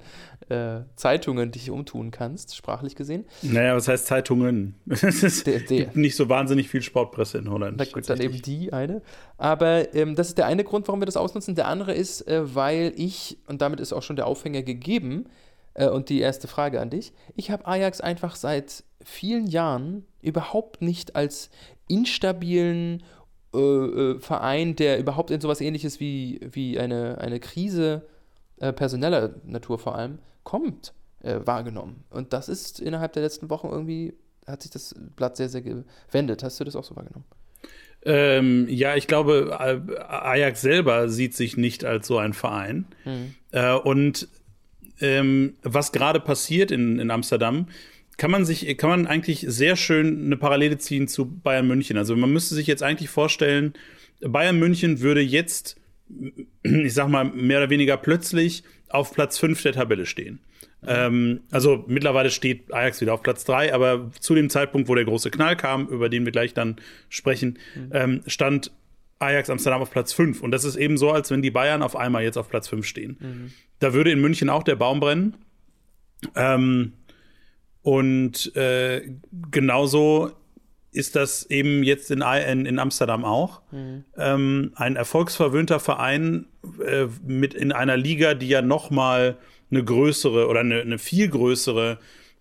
[0.49, 3.25] äh, Zeitungen dich umtun kannst, sprachlich gesehen.
[3.41, 4.75] Naja, was heißt Zeitungen?
[4.89, 5.77] es der, der.
[5.77, 7.77] gibt nicht so wahnsinnig viel Sportpresse in Holland.
[7.77, 9.01] Na gut, dann eben die eine.
[9.37, 11.55] Aber ähm, das ist der eine Grund, warum wir das ausnutzen.
[11.55, 15.25] Der andere ist, äh, weil ich, und damit ist auch schon der Aufhänger gegeben,
[15.75, 21.15] und die erste Frage an dich, ich habe Ajax einfach seit vielen Jahren überhaupt nicht
[21.15, 21.49] als
[21.87, 23.03] instabilen
[23.53, 28.05] äh, äh, Verein, der überhaupt in sowas ähnliches wie, wie eine, eine Krise
[28.59, 32.03] äh, personeller Natur vor allem, kommt, äh, wahrgenommen.
[32.09, 34.13] Und das ist innerhalb der letzten Wochen irgendwie,
[34.45, 36.43] hat sich das Blatt sehr, sehr gewendet.
[36.43, 37.25] Hast du das auch so wahrgenommen?
[38.03, 42.85] Ähm, ja, ich glaube, Ajax selber sieht sich nicht als so ein Verein.
[43.03, 43.35] Mhm.
[43.51, 44.29] Äh, und
[45.01, 47.67] ähm, was gerade passiert in, in Amsterdam,
[48.17, 51.97] kann man sich, kann man eigentlich sehr schön eine Parallele ziehen zu Bayern München.
[51.97, 53.73] Also man müsste sich jetzt eigentlich vorstellen,
[54.21, 55.79] Bayern München würde jetzt
[56.63, 60.39] ich sag mal, mehr oder weniger plötzlich auf Platz 5 der Tabelle stehen.
[60.85, 65.05] Ähm, also mittlerweile steht Ajax wieder auf Platz 3, aber zu dem Zeitpunkt, wo der
[65.05, 66.77] große Knall kam, über den wir gleich dann
[67.09, 67.89] sprechen, mhm.
[67.91, 68.71] ähm, stand
[69.19, 70.41] Ajax Amsterdam auf Platz 5.
[70.41, 72.85] Und das ist eben so, als wenn die Bayern auf einmal jetzt auf Platz 5
[72.85, 73.17] stehen.
[73.19, 73.51] Mhm.
[73.79, 75.35] Da würde in München auch der Baum brennen.
[76.35, 76.93] Ähm,
[77.81, 79.09] und äh,
[79.51, 80.31] genauso
[80.91, 83.61] ist das eben jetzt in, in, in Amsterdam auch.
[83.71, 84.05] Mhm.
[84.17, 86.45] Ähm, ein erfolgsverwöhnter Verein
[86.85, 89.37] äh, mit in einer Liga, die ja noch mal
[89.69, 91.99] eine größere oder eine, eine viel größere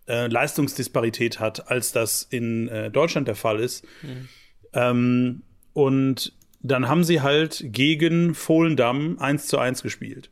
[0.08, 3.84] äh, Leistungsdisparität hat, als das in äh, Deutschland der Fall ist.
[4.02, 4.28] Mhm.
[4.72, 5.42] Ähm,
[5.74, 10.30] und dann haben sie halt gegen Fohlendamm 1 zu 1 gespielt.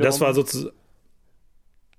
[0.00, 0.74] das war sozusagen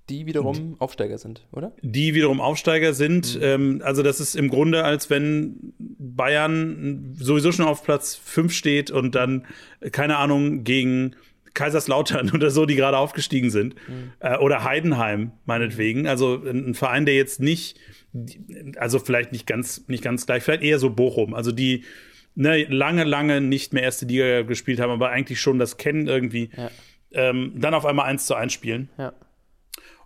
[0.09, 1.71] die wiederum Aufsteiger sind, oder?
[1.81, 3.35] Die wiederum Aufsteiger sind.
[3.35, 3.41] Mhm.
[3.43, 8.91] Ähm, also das ist im Grunde, als wenn Bayern sowieso schon auf Platz 5 steht
[8.91, 9.45] und dann,
[9.91, 11.15] keine Ahnung, gegen
[11.53, 13.75] Kaiserslautern oder so, die gerade aufgestiegen sind.
[13.87, 14.13] Mhm.
[14.19, 16.07] Äh, oder Heidenheim, meinetwegen.
[16.07, 17.77] Also ein Verein, der jetzt nicht,
[18.77, 21.35] also vielleicht nicht ganz, nicht ganz gleich, vielleicht eher so Bochum.
[21.35, 21.83] Also die
[22.39, 26.49] ne, lange, lange nicht mehr erste Liga gespielt haben, aber eigentlich schon das kennen irgendwie.
[26.55, 26.71] Ja.
[27.11, 28.89] Ähm, dann auf einmal 1 zu 1 spielen.
[28.97, 29.13] Ja.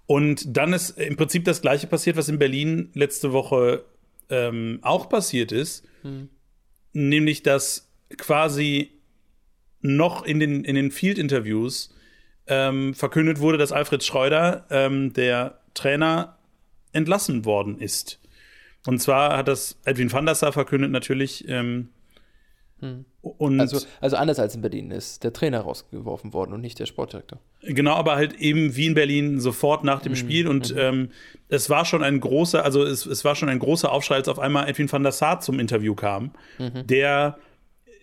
[0.06, 3.86] Und dann ist im Prinzip das Gleiche passiert, was in Berlin letzte Woche
[4.30, 5.86] ähm, auch passiert ist.
[6.02, 6.30] Hm.
[6.94, 8.92] Nämlich, dass quasi
[9.82, 11.96] noch in den, in den Field-Interviews
[12.48, 16.38] ähm, verkündet wurde, dass Alfred Schreuder, ähm, der Trainer,
[16.94, 18.20] entlassen worden ist.
[18.86, 21.90] Und zwar hat das Edwin van der Sar verkündet natürlich, ähm,
[22.84, 23.06] hm.
[23.60, 27.40] Also, also anders als in Berlin ist der Trainer rausgeworfen worden und nicht der Sportdirektor.
[27.62, 30.18] Genau, aber halt eben wie in Berlin sofort nach dem mhm.
[30.18, 30.48] Spiel.
[30.48, 30.80] Und mhm.
[30.80, 31.10] ähm,
[31.48, 34.40] es war schon ein großer, also es, es war schon ein großer Aufschrei, als auf
[34.40, 36.86] einmal Edwin van der Sar zum Interview kam, mhm.
[36.86, 37.38] der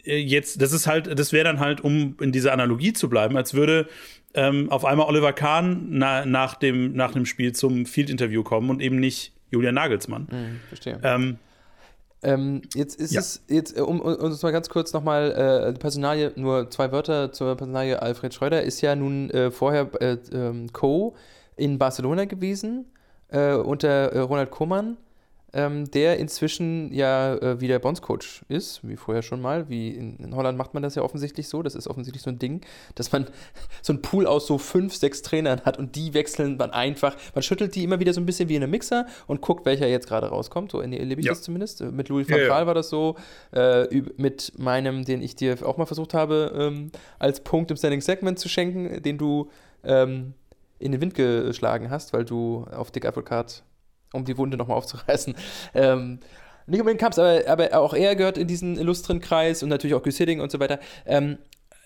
[0.04, 3.36] äh, jetzt, das ist halt, das wäre dann halt, um in dieser Analogie zu bleiben,
[3.36, 3.88] als würde
[4.32, 8.80] ähm, auf einmal Oliver Kahn na, nach, dem, nach dem Spiel zum Field-Interview kommen und
[8.80, 10.28] eben nicht Julian Nagelsmann.
[10.30, 10.98] Mhm, verstehe.
[11.02, 11.36] Ähm,
[12.22, 13.20] ähm, jetzt ist ja.
[13.20, 17.32] es, jetzt, äh, um, um uns mal ganz kurz nochmal, äh, Personalie, nur zwei Wörter
[17.32, 21.14] zur Personalie Alfred Schreuder, ist ja nun äh, vorher äh, ähm, Co.
[21.56, 22.86] in Barcelona gewesen,
[23.28, 24.96] äh, unter äh, Ronald Koeman
[25.52, 29.68] ähm, der inzwischen ja äh, wieder Bondscoach ist, wie vorher schon mal.
[29.68, 31.62] Wie in, in, Holland macht man das ja offensichtlich so.
[31.62, 32.60] Das ist offensichtlich so ein Ding,
[32.94, 33.26] dass man
[33.82, 37.16] so ein Pool aus so fünf, sechs Trainern hat und die wechseln man einfach.
[37.34, 39.86] Man schüttelt die immer wieder so ein bisschen wie in einem Mixer und guckt, welcher
[39.88, 40.70] jetzt gerade rauskommt.
[40.70, 41.32] So erlebe ich ja.
[41.32, 41.82] das zumindest.
[41.82, 42.66] Mit Louis van Gaal ja, ja.
[42.66, 43.16] war das so.
[43.52, 48.00] Äh, mit meinem, den ich dir auch mal versucht habe, ähm, als Punkt im Standing
[48.00, 49.50] Segment zu schenken, den du
[49.84, 50.34] ähm,
[50.78, 53.62] in den Wind geschlagen hast, weil du auf Dick Advocat
[54.12, 55.34] um die Wunde nochmal aufzureißen,
[55.74, 56.20] ähm,
[56.66, 60.02] Nicht unbedingt Cups, aber, aber auch er gehört in diesen illustren Kreis und natürlich auch
[60.02, 60.78] Güs Hidding und so weiter.
[61.04, 61.38] Ähm,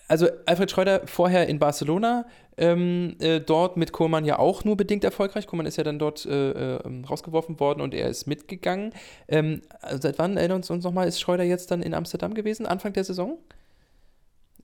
[0.08, 2.26] also Alfred Schreuder vorher in Barcelona,
[2.58, 5.46] ähm, äh, dort mit Kohlmann ja auch nur bedingt erfolgreich.
[5.46, 8.92] Kohlmann ist ja dann dort äh, äh, rausgeworfen worden und er ist mitgegangen.
[9.28, 12.66] Ähm, also seit wann, erinnern uns, uns nochmal, ist Schreuder jetzt dann in Amsterdam gewesen?
[12.66, 13.38] Anfang der Saison?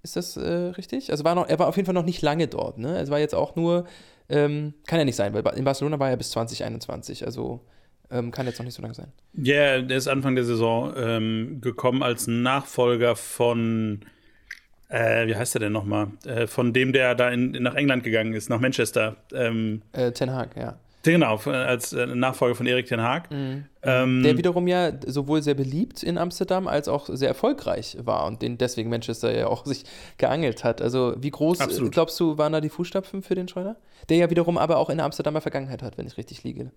[0.02, 1.10] Ist das äh, richtig?
[1.10, 2.78] Also war noch, er war auf jeden Fall noch nicht lange dort.
[2.78, 2.98] Ne?
[2.98, 3.86] Es war jetzt auch nur,
[4.30, 7.24] ähm, kann ja nicht sein, weil in Barcelona war er bis 2021.
[7.26, 7.60] Also
[8.10, 9.12] ähm, kann jetzt noch nicht so lange sein.
[9.34, 14.00] Ja, yeah, der ist Anfang der Saison ähm, gekommen als Nachfolger von
[14.90, 16.08] äh, wie heißt er denn nochmal?
[16.26, 19.16] Äh, von dem, der da in, nach England gegangen ist, nach Manchester.
[19.32, 20.78] Ähm, äh, Ten Hag, ja.
[21.02, 23.30] Genau, als äh, Nachfolger von Erik Ten Hag.
[23.30, 23.64] Mhm.
[23.82, 28.42] Ähm, der wiederum ja sowohl sehr beliebt in Amsterdam als auch sehr erfolgreich war und
[28.42, 29.84] den deswegen Manchester ja auch sich
[30.18, 30.82] geangelt hat.
[30.82, 31.92] Also wie groß, Absolut.
[31.92, 33.76] glaubst du, waren da die Fußstapfen für den Schreuder?
[34.08, 36.70] Der ja wiederum aber auch in der Amsterdamer Vergangenheit hat, wenn ich richtig liege.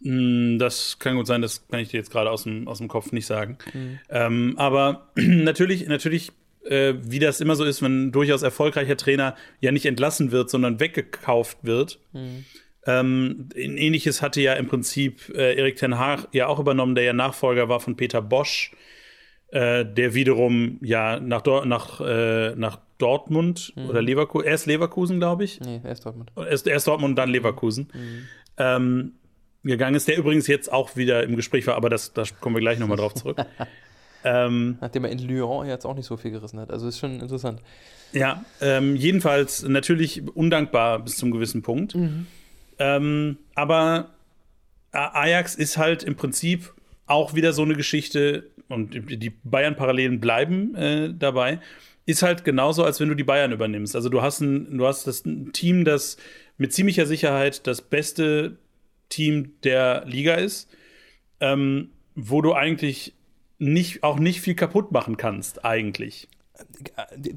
[0.00, 2.88] Mm, das kann gut sein, das kann ich dir jetzt gerade aus dem, aus dem
[2.88, 3.56] Kopf nicht sagen.
[3.72, 3.98] Mhm.
[4.10, 6.32] Ähm, aber natürlich, natürlich
[6.64, 10.50] äh, wie das immer so ist, wenn ein durchaus erfolgreicher Trainer ja nicht entlassen wird,
[10.50, 11.98] sondern weggekauft wird.
[12.12, 12.44] Mhm.
[12.88, 17.12] Ähm, Ähnliches hatte ja im Prinzip äh, Erik Ten Haag ja auch übernommen, der ja
[17.12, 18.72] Nachfolger war von Peter Bosch,
[19.48, 23.90] äh, der wiederum ja nach, Dor nach, äh, nach Dortmund mhm.
[23.90, 25.60] oder Leverkusen, erst Leverkusen, glaube ich.
[25.60, 26.32] Nee, erst Dortmund.
[26.36, 27.88] Erst, erst Dortmund und dann Leverkusen.
[27.92, 28.28] Mhm.
[28.56, 29.12] Ähm,
[29.64, 32.60] gegangen ist, der übrigens jetzt auch wieder im Gespräch war, aber das, da kommen wir
[32.60, 33.38] gleich nochmal drauf zurück.
[34.24, 36.72] Ähm, Nachdem er in Lyon jetzt auch nicht so viel gerissen hat.
[36.72, 37.60] Also ist schon interessant.
[38.12, 41.94] Ja, ähm, jedenfalls natürlich undankbar bis zum gewissen Punkt.
[41.94, 42.26] Mhm.
[42.78, 44.10] Ähm, aber
[44.92, 46.72] Ajax ist halt im Prinzip
[47.06, 51.60] auch wieder so eine Geschichte, und die Bayern-Parallelen bleiben äh, dabei,
[52.06, 53.94] ist halt genauso, als wenn du die Bayern übernimmst.
[53.94, 56.16] Also du hast ein, du hast das ein Team, das
[56.56, 58.56] mit ziemlicher Sicherheit das beste
[59.08, 60.70] Team der Liga ist,
[61.40, 63.14] ähm, wo du eigentlich
[63.58, 66.28] nicht, auch nicht viel kaputt machen kannst, eigentlich.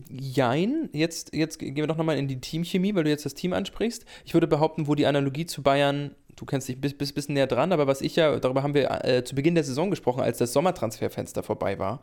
[0.10, 3.54] Jein, jetzt, jetzt gehen wir doch nochmal in die Teamchemie, weil du jetzt das Team
[3.54, 4.06] ansprichst.
[4.26, 7.48] Ich würde behaupten, wo die Analogie zu Bayern, du kennst dich bis, bis bisschen näher
[7.48, 10.38] dran, aber was ich ja, darüber haben wir äh, zu Beginn der Saison gesprochen, als
[10.38, 12.02] das Sommertransferfenster vorbei war.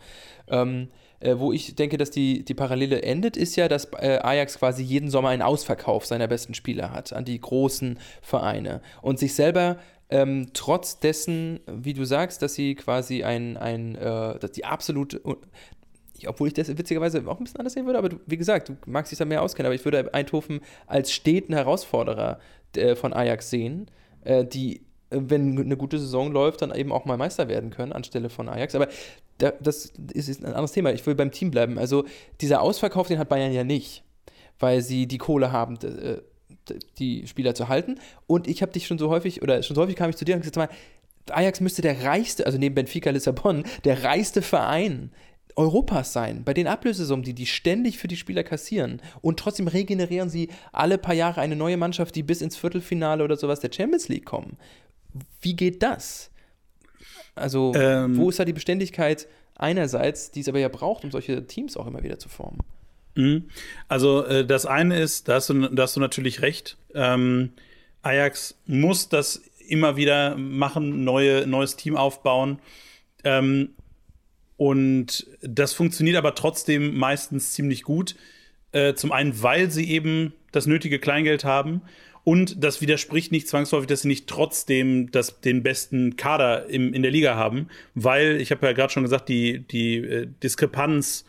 [0.49, 0.89] Ähm,
[1.21, 4.83] äh, wo ich denke, dass die, die Parallele endet, ist ja, dass äh, Ajax quasi
[4.83, 9.79] jeden Sommer einen Ausverkauf seiner besten Spieler hat an die großen Vereine und sich selber
[10.11, 14.65] ähm, trotz dessen, wie du sagst, dass sie quasi ein, ein äh, dass die
[16.27, 18.77] obwohl ich das witzigerweise auch ein bisschen anders sehen würde, aber du, wie gesagt, du
[18.87, 22.39] magst dich da mehr auskennen, aber ich würde Eindhoven als steten Herausforderer
[22.77, 23.91] äh, von Ajax sehen,
[24.25, 24.77] äh, die,
[25.11, 28.49] äh, wenn eine gute Saison läuft, dann eben auch mal Meister werden können anstelle von
[28.49, 28.75] Ajax.
[28.75, 28.89] Aber
[29.39, 30.93] da, das ist ein anderes Thema.
[30.93, 31.79] Ich will beim Team bleiben.
[31.79, 32.05] Also
[32.41, 34.03] dieser Ausverkauf, den hat Bayern ja nicht,
[34.59, 36.19] weil sie die Kohle haben, äh,
[36.99, 37.99] die Spieler zu halten.
[38.27, 40.35] Und ich habe dich schon so häufig, oder schon so häufig kam ich zu dir
[40.35, 40.69] und gesagt, mal,
[41.31, 45.11] Ajax müsste der reichste, also neben Benfica Lissabon, der reichste Verein
[45.59, 49.03] Europas sein, bei den Ablösesummen, die die ständig für die Spieler kassieren.
[49.21, 53.37] Und trotzdem regenerieren sie alle paar Jahre eine neue Mannschaft, die bis ins Viertelfinale oder
[53.37, 54.57] sowas der Champions League kommen.
[55.41, 56.31] Wie geht das?
[57.35, 61.47] Also, ähm, wo ist da die Beständigkeit einerseits, die es aber ja braucht, um solche
[61.47, 62.61] Teams auch immer wieder zu formen?
[63.17, 63.49] Mhm.
[63.89, 66.77] Also äh, das eine ist, da hast du, da hast du natürlich recht.
[66.95, 67.51] Ähm,
[68.03, 72.61] Ajax muss das immer wieder machen, neue, neues Team aufbauen.
[73.25, 73.71] Ähm,
[74.59, 78.17] und das funktioniert aber trotzdem meistens ziemlich gut.
[78.73, 81.81] Äh, zum einen, weil sie eben das nötige Kleingeld haben.
[82.25, 87.03] Und das widerspricht nicht zwangsläufig, dass sie nicht trotzdem das, den besten Kader im, in
[87.03, 91.25] der Liga haben, weil, ich habe ja gerade schon gesagt, die, die äh, Diskrepanz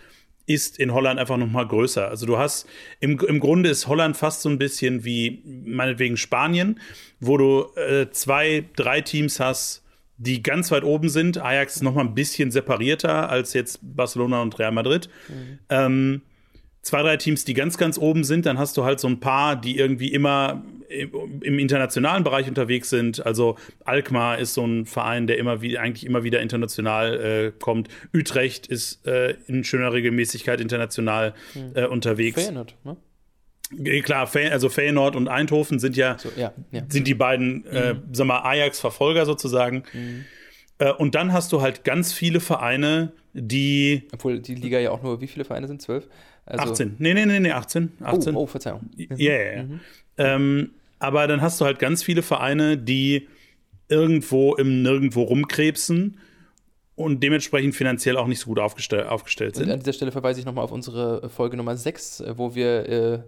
[0.48, 2.10] ist in Holland einfach noch mal größer.
[2.10, 2.68] Also du hast,
[3.00, 6.80] im, im Grunde ist Holland fast so ein bisschen wie meinetwegen Spanien,
[7.20, 9.84] wo du äh, zwei, drei Teams hast,
[10.20, 11.38] die ganz weit oben sind.
[11.38, 15.10] Ajax ist noch mal ein bisschen separierter als jetzt Barcelona und Real Madrid.
[15.30, 15.60] Mhm.
[15.70, 16.22] Ähm,
[16.82, 19.56] zwei, drei Teams, die ganz, ganz oben sind, dann hast du halt so ein paar,
[19.56, 23.26] die irgendwie immer im, internationalen Bereich unterwegs sind.
[23.26, 23.56] Also
[23.86, 27.88] Alkmaar ist so ein Verein, der immer wie, eigentlich immer wieder international äh, kommt.
[28.14, 31.72] Utrecht ist äh, in schöner Regelmäßigkeit international hm.
[31.76, 32.44] äh, unterwegs.
[32.44, 32.98] Feyenoord, ne?
[34.04, 36.82] Klar, also Feyenoord und Eindhoven sind ja, so, ja, ja.
[36.90, 38.04] sind die beiden, äh, mhm.
[38.12, 39.84] sag mal, Ajax-Verfolger sozusagen.
[39.94, 40.26] Mhm.
[40.80, 44.08] Äh, und dann hast du halt ganz viele Vereine, die.
[44.12, 45.82] Obwohl die Liga ja auch nur, wie viele Vereine sind?
[45.82, 46.08] Zwölf?
[46.46, 46.96] Also 18.
[46.98, 47.92] Nee, nee, nee, nee, 18.
[48.02, 48.36] 18.
[48.36, 48.90] Oh, oh Verzeihung.
[48.98, 49.64] Ja, ja, ja.
[49.64, 49.80] Mhm.
[50.18, 53.28] Ähm, aber dann hast du halt ganz viele Vereine, die
[53.88, 56.18] irgendwo im Nirgendwo rumkrebsen
[56.96, 59.68] und dementsprechend finanziell auch nicht so gut aufgestell aufgestellt sind.
[59.68, 63.20] Und an dieser Stelle verweise ich nochmal auf unsere Folge Nummer 6, wo wir äh,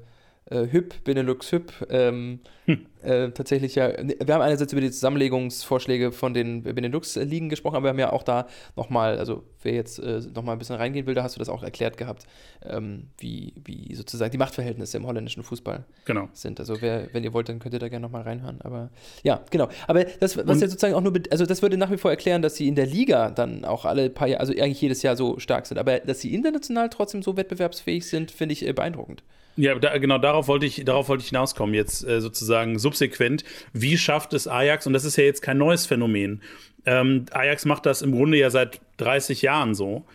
[0.51, 2.85] äh, Hüb, Benelux Hüb, ähm, hm.
[3.01, 7.89] äh, tatsächlich ja, wir haben einerseits über die Zusammenlegungsvorschläge von den Benelux-Ligen gesprochen, aber wir
[7.89, 11.23] haben ja auch da nochmal, also wer jetzt äh, nochmal ein bisschen reingehen will, da
[11.23, 12.27] hast du das auch erklärt gehabt,
[12.63, 16.29] ähm, wie, wie sozusagen die Machtverhältnisse im holländischen Fußball genau.
[16.33, 16.59] sind.
[16.59, 18.59] Also wer, wenn ihr wollt, dann könnt ihr da gerne nochmal reinhören.
[18.61, 18.89] Aber
[19.23, 19.69] ja, genau.
[19.87, 22.41] Aber das, was Und, ja sozusagen auch nur, also das würde nach wie vor erklären,
[22.41, 25.39] dass sie in der Liga dann auch alle paar Jahre, also eigentlich jedes Jahr so
[25.39, 25.77] stark sind.
[25.77, 29.23] Aber dass sie international trotzdem so wettbewerbsfähig sind, finde ich äh, beeindruckend.
[29.57, 33.43] Ja, da, genau darauf wollte ich, darauf wollte ich hinauskommen, jetzt äh, sozusagen subsequent.
[33.73, 36.41] Wie schafft es Ajax, und das ist ja jetzt kein neues Phänomen,
[36.85, 40.05] ähm, Ajax macht das im Grunde ja seit 30 Jahren so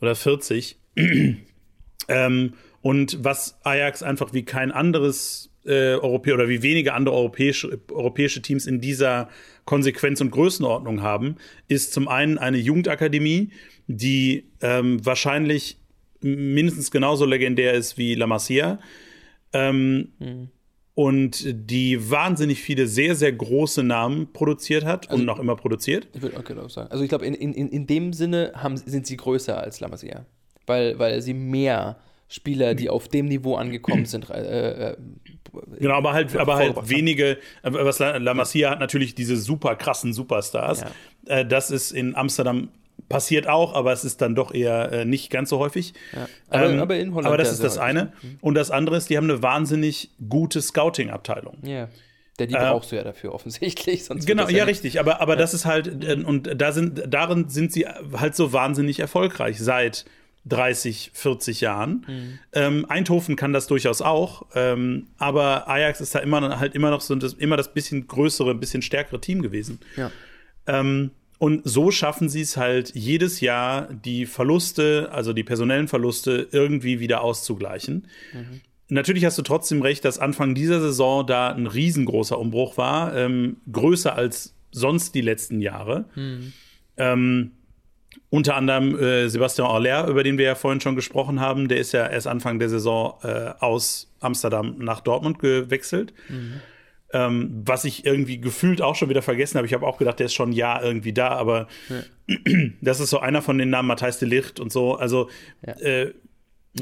[0.00, 0.78] oder 40.
[2.08, 7.80] ähm, und was Ajax einfach wie kein anderes äh, Europäer oder wie wenige andere europäische,
[7.90, 9.28] europäische Teams in dieser
[9.64, 11.36] Konsequenz und Größenordnung haben,
[11.68, 13.50] ist zum einen eine Jugendakademie,
[13.86, 15.79] die ähm, wahrscheinlich
[16.22, 18.78] mindestens genauso legendär ist wie La Masia.
[19.52, 20.48] Ähm, mhm.
[20.94, 26.08] Und die wahnsinnig viele sehr, sehr große Namen produziert hat also, und noch immer produziert.
[26.12, 26.90] Ich würde okay, sagen.
[26.90, 30.26] Also ich glaube, in, in, in dem Sinne haben, sind sie größer als La Masia.
[30.66, 31.96] Weil, weil sie mehr
[32.28, 34.30] Spieler, die auf dem Niveau angekommen sind.
[34.30, 34.96] Äh, äh,
[35.78, 37.38] genau, aber halt, aber halt wenige.
[37.62, 40.84] Was La, La Masia hat natürlich diese super krassen Superstars.
[41.26, 41.38] Ja.
[41.38, 42.68] Äh, das ist in Amsterdam
[43.10, 45.94] Passiert auch, aber es ist dann doch eher äh, nicht ganz so häufig.
[46.14, 46.28] Ja.
[46.48, 47.26] Aber, ähm, aber, in Holland.
[47.26, 48.12] Aber das ist das eine.
[48.22, 48.38] Mhm.
[48.40, 51.58] Und das andere ist, die haben eine wahnsinnig gute Scouting-Abteilung.
[51.62, 51.88] Ja.
[52.38, 54.04] Denn die äh, brauchst du ja dafür offensichtlich.
[54.04, 55.00] Sonst genau, ja, ja richtig.
[55.00, 55.40] Aber, aber ja.
[55.40, 60.04] das ist halt, äh, und da sind, darin sind sie halt so wahnsinnig erfolgreich seit
[60.46, 62.06] 30, 40 Jahren.
[62.06, 62.38] Mhm.
[62.52, 67.00] Ähm, Eindhoven kann das durchaus auch, ähm, aber Ajax ist da immer halt immer noch
[67.00, 69.80] so das, immer das bisschen größere, ein bisschen stärkere Team gewesen.
[69.96, 70.10] Ja.
[70.66, 71.10] Ähm,
[71.40, 77.00] und so schaffen sie es halt jedes Jahr, die Verluste, also die personellen Verluste, irgendwie
[77.00, 78.06] wieder auszugleichen.
[78.34, 78.60] Mhm.
[78.90, 83.56] Natürlich hast du trotzdem recht, dass Anfang dieser Saison da ein riesengroßer Umbruch war, ähm,
[83.72, 86.04] größer als sonst die letzten Jahre.
[86.14, 86.52] Mhm.
[86.98, 87.52] Ähm,
[88.28, 91.92] unter anderem äh, Sebastian Orler, über den wir ja vorhin schon gesprochen haben, der ist
[91.92, 96.12] ja erst Anfang der Saison äh, aus Amsterdam nach Dortmund gewechselt.
[96.28, 96.60] Mhm.
[97.12, 99.66] Ähm, was ich irgendwie gefühlt auch schon wieder vergessen habe.
[99.66, 102.36] Ich habe auch gedacht, der ist schon ein Jahr irgendwie da, aber ja.
[102.80, 104.94] das ist so einer von den Namen Matthijs de Licht und so.
[104.94, 105.28] Also
[105.66, 105.72] ja.
[105.80, 106.14] äh,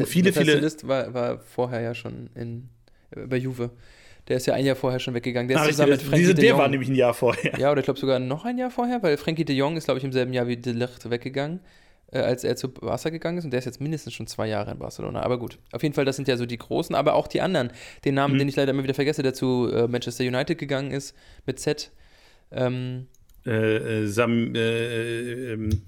[0.04, 0.52] viele, viele.
[0.52, 2.68] De Licht war, war vorher ja schon in,
[3.10, 3.70] äh, bei Juve.
[4.28, 5.48] Der ist ja ein Jahr vorher schon weggegangen.
[5.48, 6.56] Der ist ah, zusammen mit Frankie diese, de Jong.
[6.56, 7.58] Der war nämlich ein Jahr vorher.
[7.58, 9.96] Ja, oder ich glaube sogar noch ein Jahr vorher, weil Frankie de Jong ist, glaube
[9.96, 11.60] ich, im selben Jahr wie de Licht weggegangen
[12.10, 13.44] äh, als er zu Barca gegangen ist.
[13.44, 15.22] Und der ist jetzt mindestens schon zwei Jahre in Barcelona.
[15.22, 16.94] Aber gut, auf jeden Fall, das sind ja so die Großen.
[16.94, 17.70] Aber auch die anderen,
[18.04, 18.38] den Namen, mhm.
[18.38, 21.14] den ich leider immer wieder vergesse, der zu äh, Manchester United gegangen ist,
[21.46, 21.90] mit Z.
[22.50, 23.06] Ähm,
[23.46, 25.82] äh, äh Sam, äh, ähm,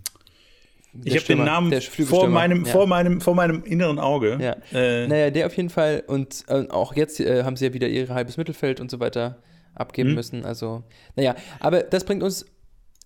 [1.05, 2.73] ich habe den Namen vor meinem, ja.
[2.73, 4.39] vor, meinem, vor meinem inneren Auge.
[4.41, 4.57] Ja.
[4.73, 6.03] Äh, naja, der auf jeden Fall.
[6.07, 9.39] Und äh, auch jetzt äh, haben sie ja wieder ihr halbes Mittelfeld und so weiter
[9.75, 10.14] abgeben mhm.
[10.16, 10.45] müssen.
[10.45, 10.83] Also,
[11.16, 12.45] naja, aber das bringt uns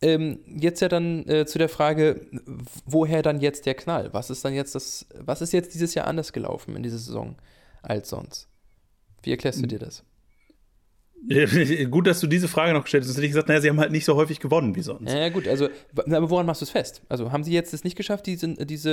[0.05, 2.27] ähm, jetzt ja dann äh, zu der Frage,
[2.85, 4.13] woher dann jetzt der Knall?
[4.13, 7.37] Was ist dann jetzt das, was ist jetzt dieses Jahr anders gelaufen in dieser Saison
[7.83, 8.49] als sonst?
[9.23, 10.05] Wie erklärst du dir das?
[11.91, 13.09] Gut, dass du diese Frage noch gestellt hast.
[13.09, 15.11] Sonst hätte ich gesagt, naja, sie haben halt nicht so häufig gewonnen wie sonst.
[15.11, 17.01] Ja, gut, also, aber woran machst du es fest?
[17.09, 18.91] Also, haben sie jetzt es nicht geschafft, diese, diese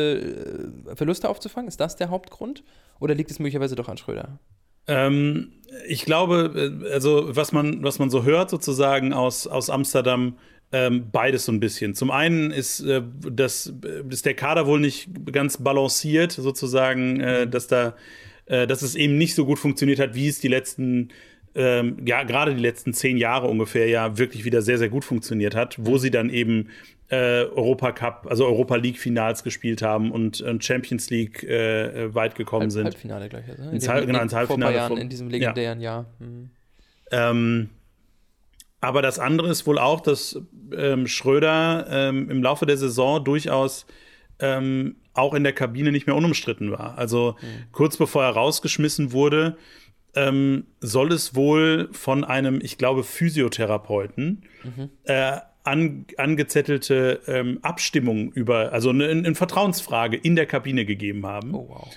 [0.87, 1.67] äh, Verluste aufzufangen?
[1.67, 2.63] Ist das der Hauptgrund?
[3.01, 4.39] Oder liegt es möglicherweise doch an Schröder?
[4.87, 5.51] Ähm,
[5.87, 10.37] ich glaube, äh, also, was man, was man so hört sozusagen aus, aus Amsterdam,
[10.71, 11.95] ähm, beides so ein bisschen.
[11.95, 13.73] Zum einen ist, äh, das,
[14.09, 17.95] ist der Kader wohl nicht ganz balanciert, sozusagen, äh, dass da,
[18.45, 21.09] äh, dass es eben nicht so gut funktioniert hat, wie es die letzten,
[21.55, 25.55] ähm, ja, gerade die letzten zehn Jahre ungefähr ja wirklich wieder sehr, sehr gut funktioniert
[25.55, 26.69] hat, wo sie dann eben
[27.09, 32.35] äh, Europa Cup, also Europa League Finals gespielt haben und, und Champions League äh, weit
[32.35, 32.85] gekommen Halb, sind.
[32.85, 33.49] Halbfinale gleich.
[33.49, 34.71] Also, ins, Halb, genau, ins Halbfinale.
[34.71, 35.91] Vor Jahren, in diesem legendären ja.
[35.91, 36.05] Jahr.
[36.19, 36.49] Mhm.
[37.11, 37.69] Ähm,
[38.81, 40.41] aber das andere ist wohl auch, dass
[40.75, 43.85] ähm, Schröder ähm, im Laufe der Saison durchaus
[44.39, 46.97] ähm, auch in der Kabine nicht mehr unumstritten war.
[46.97, 47.71] Also mhm.
[47.71, 49.57] kurz bevor er rausgeschmissen wurde,
[50.15, 54.89] ähm, soll es wohl von einem, ich glaube, Physiotherapeuten mhm.
[55.03, 61.53] äh, an, angezettelte ähm, Abstimmung über, also eine, eine, Vertrauensfrage in der Kabine gegeben haben.
[61.53, 61.87] Oh, wow.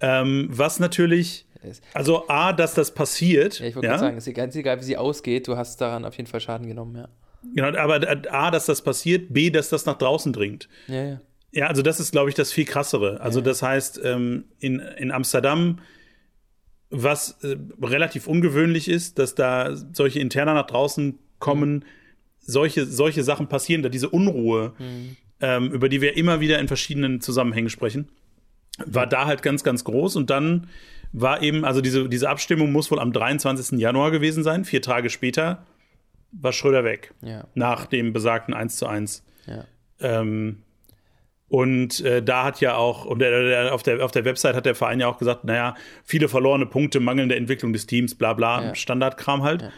[0.00, 1.46] Ähm, was natürlich
[1.94, 3.58] also A, dass das passiert.
[3.60, 3.98] Ja, ich wollte ja?
[3.98, 6.66] sagen, es ist ganz egal, wie sie ausgeht, du hast daran auf jeden Fall Schaden
[6.66, 7.08] genommen, ja.
[7.54, 8.00] Genau, aber
[8.30, 10.68] A, dass das passiert, B, dass das nach draußen dringt.
[10.88, 11.20] Ja, ja.
[11.52, 13.20] Ja, also das ist, glaube ich, das viel krassere.
[13.20, 15.80] Also ja, das heißt, ähm, in, in Amsterdam,
[16.90, 21.82] was äh, relativ ungewöhnlich ist, dass da solche Interner nach draußen kommen, mhm.
[22.38, 25.16] solche, solche Sachen passieren, da diese Unruhe, mhm.
[25.40, 28.10] ähm, über die wir immer wieder in verschiedenen Zusammenhängen sprechen
[28.86, 30.68] war da halt ganz, ganz groß und dann
[31.12, 33.78] war eben, also diese, diese Abstimmung muss wohl am 23.
[33.78, 35.64] Januar gewesen sein, vier Tage später
[36.32, 37.12] war Schröder weg.
[37.22, 37.46] Ja.
[37.54, 39.24] Nach dem besagten 1 zu 1.
[39.46, 39.64] Ja.
[40.00, 40.62] Ähm,
[41.48, 44.76] und äh, da hat ja auch, und der, auf, der, auf der Website hat der
[44.76, 45.74] Verein ja auch gesagt, naja,
[46.04, 48.74] viele verlorene Punkte, mangelnde Entwicklung des Teams, bla bla, Ja.
[48.76, 49.68] Standardkram halt.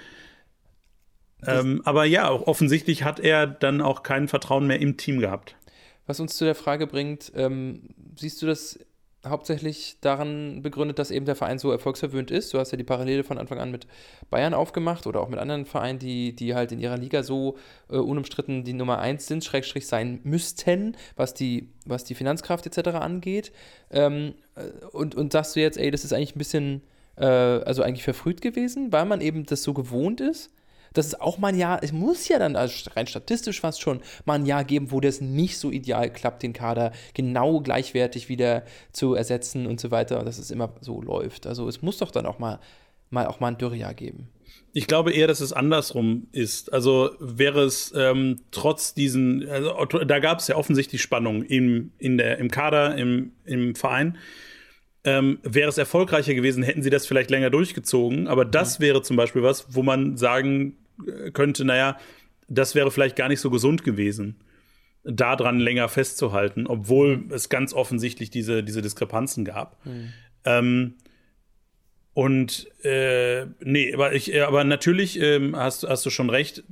[1.44, 5.56] Ähm, aber ja, auch offensichtlich hat er dann auch kein Vertrauen mehr im Team gehabt.
[6.06, 8.78] Was uns zu der Frage bringt, ähm, siehst du das
[9.26, 12.52] hauptsächlich daran begründet, dass eben der Verein so erfolgsverwöhnt ist?
[12.52, 13.86] Du hast ja die Parallele von Anfang an mit
[14.30, 17.56] Bayern aufgemacht oder auch mit anderen Vereinen, die, die halt in ihrer Liga so
[17.88, 22.96] äh, unumstritten die Nummer 1 sind, Schrägstrich sein müssten, was die, was die Finanzkraft etc.
[22.96, 23.52] angeht.
[23.90, 26.82] Ähm, äh, und, und sagst du jetzt, ey, das ist eigentlich ein bisschen,
[27.16, 30.50] äh, also eigentlich verfrüht gewesen, weil man eben das so gewohnt ist?
[30.92, 34.00] Dass es auch mal ein Jahr, es muss ja dann also rein statistisch fast schon
[34.24, 38.64] mal ein Jahr geben, wo das nicht so ideal klappt, den Kader genau gleichwertig wieder
[38.92, 41.46] zu ersetzen und so weiter und dass es immer so läuft.
[41.46, 42.60] Also es muss doch dann auch mal,
[43.10, 44.28] mal auch mal ein Dürrejahr geben.
[44.74, 46.72] Ich glaube eher, dass es andersrum ist.
[46.72, 52.16] Also wäre es ähm, trotz diesen, also, da gab es ja offensichtlich Spannung im, in
[52.16, 54.16] der, im Kader, im, im Verein.
[55.04, 58.28] Ähm, wäre es erfolgreicher gewesen, hätten sie das vielleicht länger durchgezogen.
[58.28, 58.80] Aber das ja.
[58.80, 60.78] wäre zum Beispiel was, wo man sagen
[61.32, 61.96] könnte, naja,
[62.48, 64.36] das wäre vielleicht gar nicht so gesund gewesen,
[65.04, 69.84] daran länger festzuhalten, obwohl es ganz offensichtlich diese, diese Diskrepanzen gab.
[69.84, 70.12] Mhm.
[70.44, 70.94] Ähm,
[72.14, 76.62] und äh, nee, aber ich, aber natürlich ähm, hast, hast du schon recht.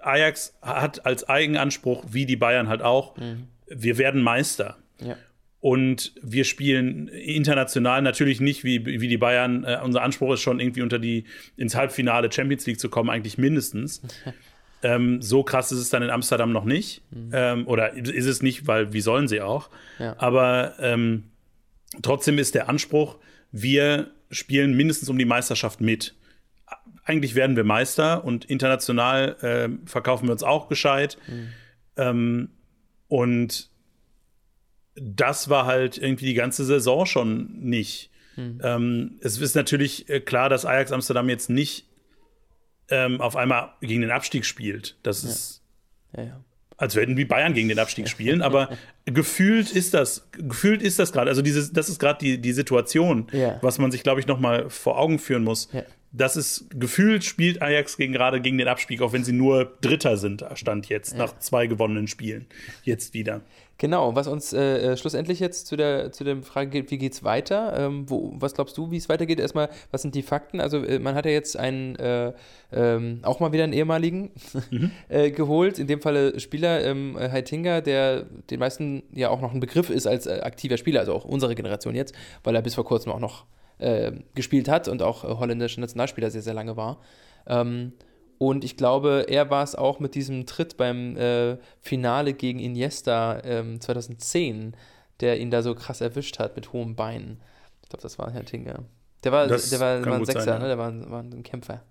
[0.00, 3.48] Ajax hat als Eigenanspruch, wie die Bayern halt auch, mhm.
[3.66, 4.78] wir werden Meister.
[5.00, 5.16] Ja.
[5.60, 9.64] Und wir spielen international natürlich nicht wie, wie die Bayern.
[9.64, 11.24] Äh, unser Anspruch ist schon irgendwie unter die
[11.56, 14.00] ins Halbfinale Champions League zu kommen, eigentlich mindestens.
[14.82, 17.02] ähm, so krass ist es dann in Amsterdam noch nicht.
[17.10, 17.30] Mhm.
[17.34, 19.68] Ähm, oder ist es nicht, weil wie sollen sie auch?
[19.98, 20.16] Ja.
[20.18, 21.24] Aber ähm,
[22.00, 23.18] trotzdem ist der Anspruch,
[23.52, 26.14] wir spielen mindestens um die Meisterschaft mit.
[27.04, 31.18] Eigentlich werden wir Meister und international äh, verkaufen wir uns auch gescheit.
[31.96, 32.48] Mhm.
[33.08, 33.70] und
[34.94, 38.10] das war halt irgendwie die ganze Saison schon nicht.
[38.36, 38.60] Mhm.
[38.62, 41.86] Ähm, es ist natürlich äh, klar, dass Ajax Amsterdam jetzt nicht
[42.88, 44.96] ähm, auf einmal gegen den Abstieg spielt.
[45.02, 45.28] Das Ja.
[45.30, 45.62] ist,
[46.16, 46.44] Ja, ja.
[46.76, 48.70] als würden wie Bayern gegen den Abstieg spielen, aber
[49.04, 53.28] gefühlt ist das, gefühlt ist das gerade, also dieses, das ist gerade die, die Situation,
[53.60, 55.68] was man sich, glaube ich, noch mal vor Augen führen muss.
[56.12, 56.18] Ja.
[56.18, 60.16] Das ist, gefühlt spielt Ajax gegen, gerade gegen den Abstieg, auch wenn sie nur Dritter
[60.16, 62.46] sind, stand jetzt, nach zwei gewonnenen Spielen.
[62.82, 63.42] Jetzt wieder.
[63.80, 67.14] Genau, was uns äh, äh, schlussendlich jetzt zu der, zu der Frage geht, wie geht
[67.14, 67.72] es weiter?
[67.78, 69.40] Ähm, wo, was glaubst du, wie es weitergeht?
[69.40, 70.60] Erstmal, was sind die Fakten?
[70.60, 72.34] Also, äh, man hat ja jetzt einen, äh,
[72.72, 74.32] ähm, auch mal wieder einen ehemaligen
[75.08, 79.60] äh, geholt, in dem Falle Spieler, ähm, Heitinga, der den meisten ja auch noch ein
[79.60, 82.84] Begriff ist als äh, aktiver Spieler, also auch unsere Generation jetzt, weil er bis vor
[82.84, 83.46] kurzem auch noch
[83.80, 87.00] äh, gespielt hat und auch äh, holländischer Nationalspieler sehr, sehr lange war.
[87.46, 87.92] Ähm,
[88.38, 93.42] und ich glaube, er war es auch mit diesem Tritt beim äh, Finale gegen Iniesta
[93.44, 94.74] ähm, 2010,
[95.20, 97.38] der ihn da so krass erwischt hat mit hohem Bein.
[97.82, 98.84] Ich glaube, das war Herr Tinger.
[99.24, 100.58] Der war, Das der war, war ein Sechser, sein, ja.
[100.60, 100.68] ne?
[100.68, 101.82] der war, war ein Kämpfer.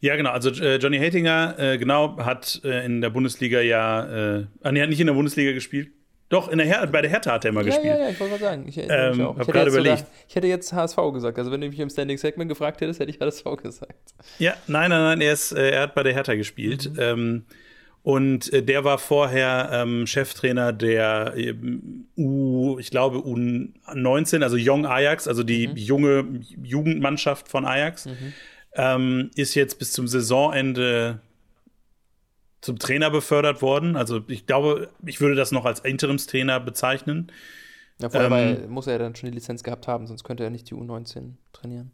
[0.00, 0.30] Ja, genau.
[0.30, 4.82] Also äh, Johnny Hatinger, äh, genau, hat äh, in der Bundesliga ja, äh, ah, nee,
[4.82, 5.92] hat nicht in der Bundesliga gespielt.
[6.32, 7.94] Doch, in der Her bei der Hertha hat er mal Ja, gespielt.
[7.98, 8.64] ja, ja, ich wollte mal sagen.
[8.66, 10.04] Ich, Ähm, ich, hätte gerade jetzt sogar- überlegt.
[10.28, 11.38] ich hätte jetzt HSV gesagt.
[11.38, 14.14] Also, wenn du mich im Standing Segment gefragt hättest, hätte ich HSV gesagt.
[14.38, 16.90] Ja, nein, nein, nein, er, ist, äh, er hat bei der Hertha gespielt.
[16.98, 17.44] Ähm,
[18.02, 24.86] und äh, der war vorher ähm, Cheftrainer der ähm, U, ich glaube U19, also Young
[24.86, 26.24] Ajax, also die junge
[26.62, 28.08] Jugendmannschaft von Ajax.
[28.74, 31.20] Ähm, ist jetzt bis zum Saisonende
[32.62, 33.96] zum Trainer befördert worden.
[33.96, 37.30] Also ich glaube, ich würde das noch als Interimstrainer bezeichnen.
[38.00, 40.50] Ja, vorher Ähm, muss er ja dann schon die Lizenz gehabt haben, sonst könnte er
[40.50, 41.90] nicht die U19 trainieren.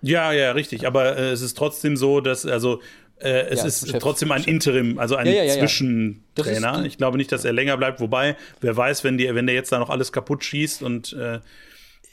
[0.00, 0.86] Ja, ja, richtig.
[0.86, 2.80] Aber äh, es ist trotzdem so, dass, also,
[3.20, 5.60] äh, es Ja, ist Chef- trotzdem ein Chef- Interim, also ein Ja, ja, ja, ja.
[5.60, 6.84] Zwischentrainer.
[6.86, 8.00] Ich glaube nicht, dass er länger bleibt.
[8.00, 11.38] Wobei, wer weiß, wenn, die, wenn der jetzt da noch alles kaputt schießt und äh,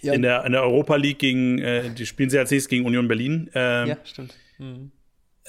[0.01, 2.86] Ja, in, der, in der Europa League gegen, äh, die spielen sie als nächstes gegen
[2.86, 3.49] Union Berlin.
[3.55, 4.36] Ähm, ja stimmt.
[4.59, 4.91] Mhm.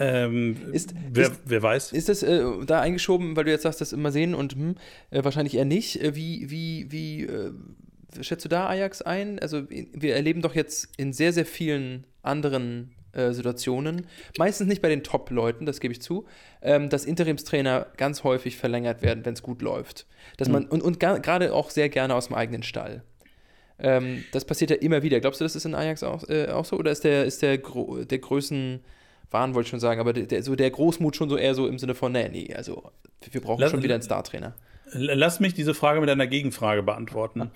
[0.01, 1.93] Ähm, Ist- wer, ist- wer weiß.
[1.93, 4.75] Ist das äh, da eingeschoben, weil du jetzt sagst, das immer sehen und hm,
[5.11, 6.03] äh, wahrscheinlich eher nicht.
[6.03, 7.53] Äh, wie, wie, wie äh,
[8.21, 9.39] schätzt du da Ajax ein?
[9.39, 14.07] Also wir erleben doch jetzt in sehr, sehr vielen anderen äh, Situationen,
[14.39, 16.27] meistens nicht bei den Top-Leuten, das gebe ich zu,
[16.63, 20.07] ähm, dass Interimstrainer ganz häufig verlängert werden, wenn es gut läuft.
[20.37, 23.03] Dass man, und, und ga- gerade auch sehr gerne aus dem eigenen Stall.
[23.79, 25.21] Ähm, das passiert ja immer wieder.
[25.21, 26.77] Glaubst du, das ist in Ajax auch, äh, auch so?
[26.79, 28.81] Oder ist der, ist der, Gro der Größen,
[29.31, 31.79] Wahn wollte ich schon sagen, aber der, so der Großmut schon so eher so im
[31.79, 32.91] Sinne von, nee, nee, also
[33.31, 34.55] wir brauchen Lass- schon wieder einen Star-Trainer.
[34.93, 37.51] Lass mich diese Frage mit einer Gegenfrage beantworten.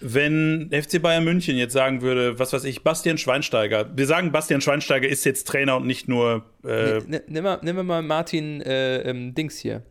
[0.00, 4.60] Wenn FC Bayern München jetzt sagen würde, was weiß ich, Bastian Schweinsteiger, wir sagen, Bastian
[4.60, 6.44] Schweinsteiger ist jetzt Trainer und nicht nur.
[6.62, 9.82] Äh nimm, nimm, mal, nimm mal Martin äh, ähm, Dings hier.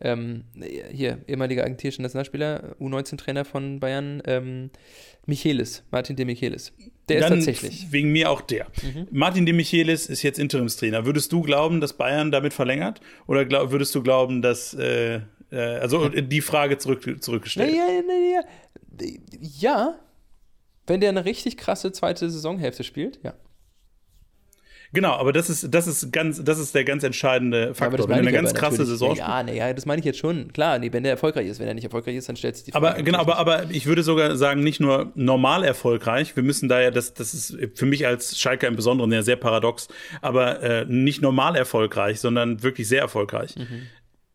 [0.00, 0.44] Ähm,
[0.90, 4.70] hier, ehemaliger argentinischer Nationalspieler, U19-Trainer von Bayern, ähm,
[5.26, 6.72] Michelis, Martin de Michelis.
[7.08, 7.86] Der Dann ist tatsächlich.
[7.90, 8.66] Wegen mir auch der.
[8.82, 9.08] Mhm.
[9.10, 11.06] Martin de Michelis ist jetzt Interimstrainer.
[11.06, 13.00] Würdest du glauben, dass Bayern damit verlängert?
[13.26, 14.74] Oder glaub, würdest du glauben, dass.
[14.74, 17.74] Äh, äh, also die Frage zurück, zurückgestellt.
[17.74, 18.42] Ja, ja,
[19.00, 19.98] ja, ja.
[20.86, 23.34] Wenn der eine richtig krasse zweite Saisonhälfte spielt, ja.
[24.92, 28.00] Genau, aber das ist, das ist ganz, das ist der ganz entscheidende Faktor.
[28.00, 30.52] Ja, wenn eine ganz krasse Saison Ja, nee, ja, das meine ich jetzt schon.
[30.52, 32.72] Klar, nee, wenn der erfolgreich ist, wenn er nicht erfolgreich ist, dann stellt sich die
[32.72, 32.88] Frage.
[32.88, 36.34] Aber genau, aber, aber ich würde sogar sagen, nicht nur normal erfolgreich.
[36.36, 39.36] Wir müssen da ja, das, das ist für mich als Schalker im Besonderen ja sehr
[39.36, 39.88] paradox,
[40.22, 43.56] aber äh, nicht normal erfolgreich, sondern wirklich sehr erfolgreich.
[43.56, 43.82] Mhm.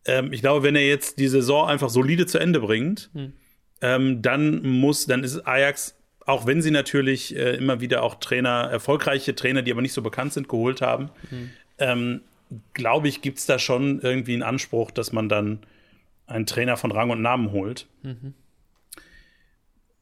[0.06, 3.32] Ähm, ich glaube, wenn er jetzt die Saison einfach solide zu Ende bringt, mhm.
[3.80, 5.96] ähm, dann muss, dann ist Ajax
[6.26, 10.02] auch wenn sie natürlich äh, immer wieder auch Trainer, erfolgreiche Trainer, die aber nicht so
[10.02, 11.50] bekannt sind, geholt haben, mhm.
[11.78, 12.20] ähm,
[12.72, 15.60] glaube ich, gibt es da schon irgendwie einen Anspruch, dass man dann
[16.26, 17.86] einen Trainer von Rang und Namen holt.
[18.02, 18.34] Mhm.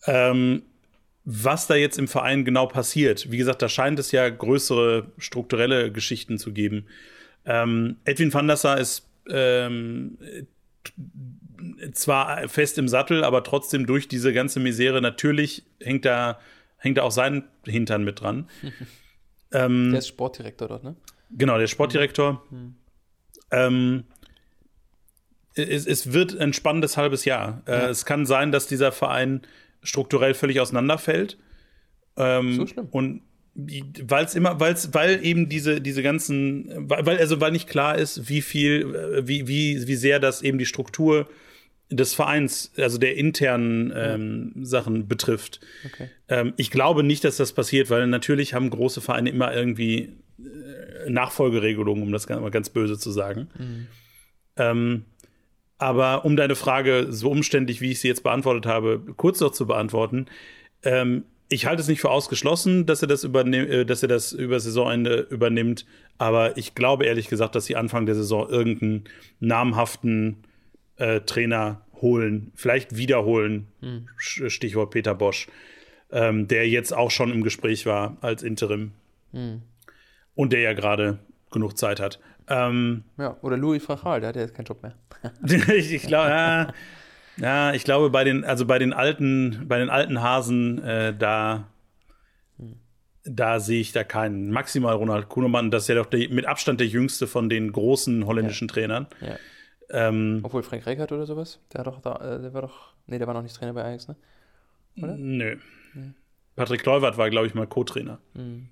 [0.07, 0.63] Ähm,
[1.25, 5.93] was da jetzt im Verein genau passiert, wie gesagt, da scheint es ja größere strukturelle
[5.93, 6.87] Geschichten zu geben.
[7.45, 10.19] Ähm, Edwin van der Sar ist ähm,
[11.93, 16.39] zwar fest im Sattel, aber trotzdem durch diese ganze Misere, natürlich hängt da,
[16.77, 18.49] hängt da auch sein Hintern mit dran.
[19.53, 20.97] ähm, der ist Sportdirektor dort, ne?
[21.31, 22.45] Genau, der Sportdirektor.
[22.51, 22.75] Mhm.
[23.51, 24.05] Ähm,
[25.55, 27.63] es, es, wird ein spannendes halbes Jahr.
[27.67, 27.89] Äh, ja.
[27.89, 29.43] es kann sein, dass dieser Verein
[29.83, 31.39] strukturell völlig auseinanderfällt.
[32.17, 32.89] Ähm, so schlimm.
[32.91, 33.23] Und
[33.55, 38.29] weil es immer, weil's, weil eben diese, diese ganzen, weil, also weil nicht klar ist,
[38.29, 41.29] wie viel, äh, wie, wie, wie sehr das eben die Struktur
[41.91, 44.65] des Vereins, also der internen ähm.
[44.65, 45.61] Sachen betrifft.
[45.85, 46.09] Okay.
[46.29, 51.11] Ähm, ich glaube nicht, dass das passiert, weil natürlich haben große Vereine immer irgendwie äh,
[51.11, 53.49] Nachfolgeregelungen, um das mal ganz böse zu sagen.
[53.59, 53.87] Mhm.
[54.57, 55.05] Ähm,
[55.77, 59.67] aber um deine Frage so umständlich, wie ich sie jetzt beantwortet habe, kurz noch zu
[59.67, 60.27] beantworten,
[60.85, 64.59] ähm, ich halte es nicht für ausgeschlossen, dass er das, äh, dass er das über
[64.59, 65.85] Saisonende übernimmt,
[66.19, 69.05] aber ich glaube ehrlich gesagt, dass sie Anfang der Saison irgendeinen
[69.41, 70.45] namhaften
[70.97, 73.69] äh, Trainer holen, vielleicht wiederholen.
[73.81, 74.09] Hm.
[74.17, 75.47] Stichwort Peter Bosch,
[76.11, 78.93] ähm, der jetzt auch schon im Gespräch war als Interim.
[79.33, 79.63] Hm.
[80.35, 81.19] Und der ja gerade
[81.51, 82.19] genug Zeit hat.
[82.49, 84.95] Ähm, ja, oder Louis Frachal, der hat ja jetzt keinen Job mehr.
[85.77, 86.73] ich, ich glaube, ja,
[87.43, 91.67] ja, ich glaube, bei den, also bei den alten, bei den alten Hasen, äh, da,
[93.25, 94.51] da sehe ich da keinen.
[94.51, 98.27] Maximal Ronald Kuhnemann, das ist ja doch der, mit Abstand der jüngste von den großen
[98.27, 98.75] holländischen ja.
[98.75, 99.07] Trainern.
[99.21, 99.37] Ja.
[99.91, 103.27] Ähm, Obwohl Frank Reichardt oder sowas, der, doch da, äh, der war doch, nee, der
[103.27, 104.17] war noch nicht Trainer bei Ajax, ne?
[104.97, 105.17] Oder?
[105.17, 105.57] Nö.
[105.95, 106.11] Nee.
[106.55, 108.19] Patrick Kluivert war, glaube ich, mal Co-Trainer.
[108.35, 108.69] Mhm.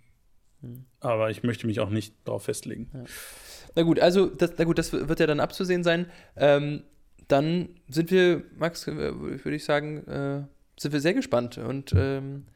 [0.60, 0.84] Mhm.
[1.00, 2.90] Aber ich möchte mich auch nicht darauf festlegen.
[2.94, 3.04] Ja.
[3.74, 6.06] Na gut, also das, na gut, das wird ja dann abzusehen sein.
[6.36, 6.82] Ähm,
[7.32, 10.42] dann sind wir, Max, äh, würde ich sagen, äh,
[10.78, 12.46] sind wir sehr gespannt und ähm,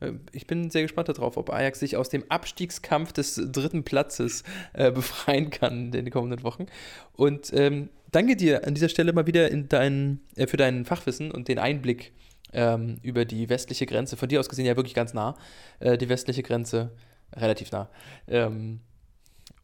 [0.00, 4.44] äh, ich bin sehr gespannt darauf, ob Ajax sich aus dem Abstiegskampf des dritten Platzes
[4.72, 6.66] äh, befreien kann in den kommenden Wochen.
[7.12, 11.48] Und ähm, danke dir an dieser Stelle mal wieder dein, äh, für dein Fachwissen und
[11.48, 12.12] den Einblick
[12.52, 14.16] ähm, über die westliche Grenze.
[14.16, 15.36] Von dir aus gesehen ja wirklich ganz nah.
[15.80, 16.92] Äh, die westliche Grenze
[17.34, 17.90] relativ nah.
[18.28, 18.80] Ähm,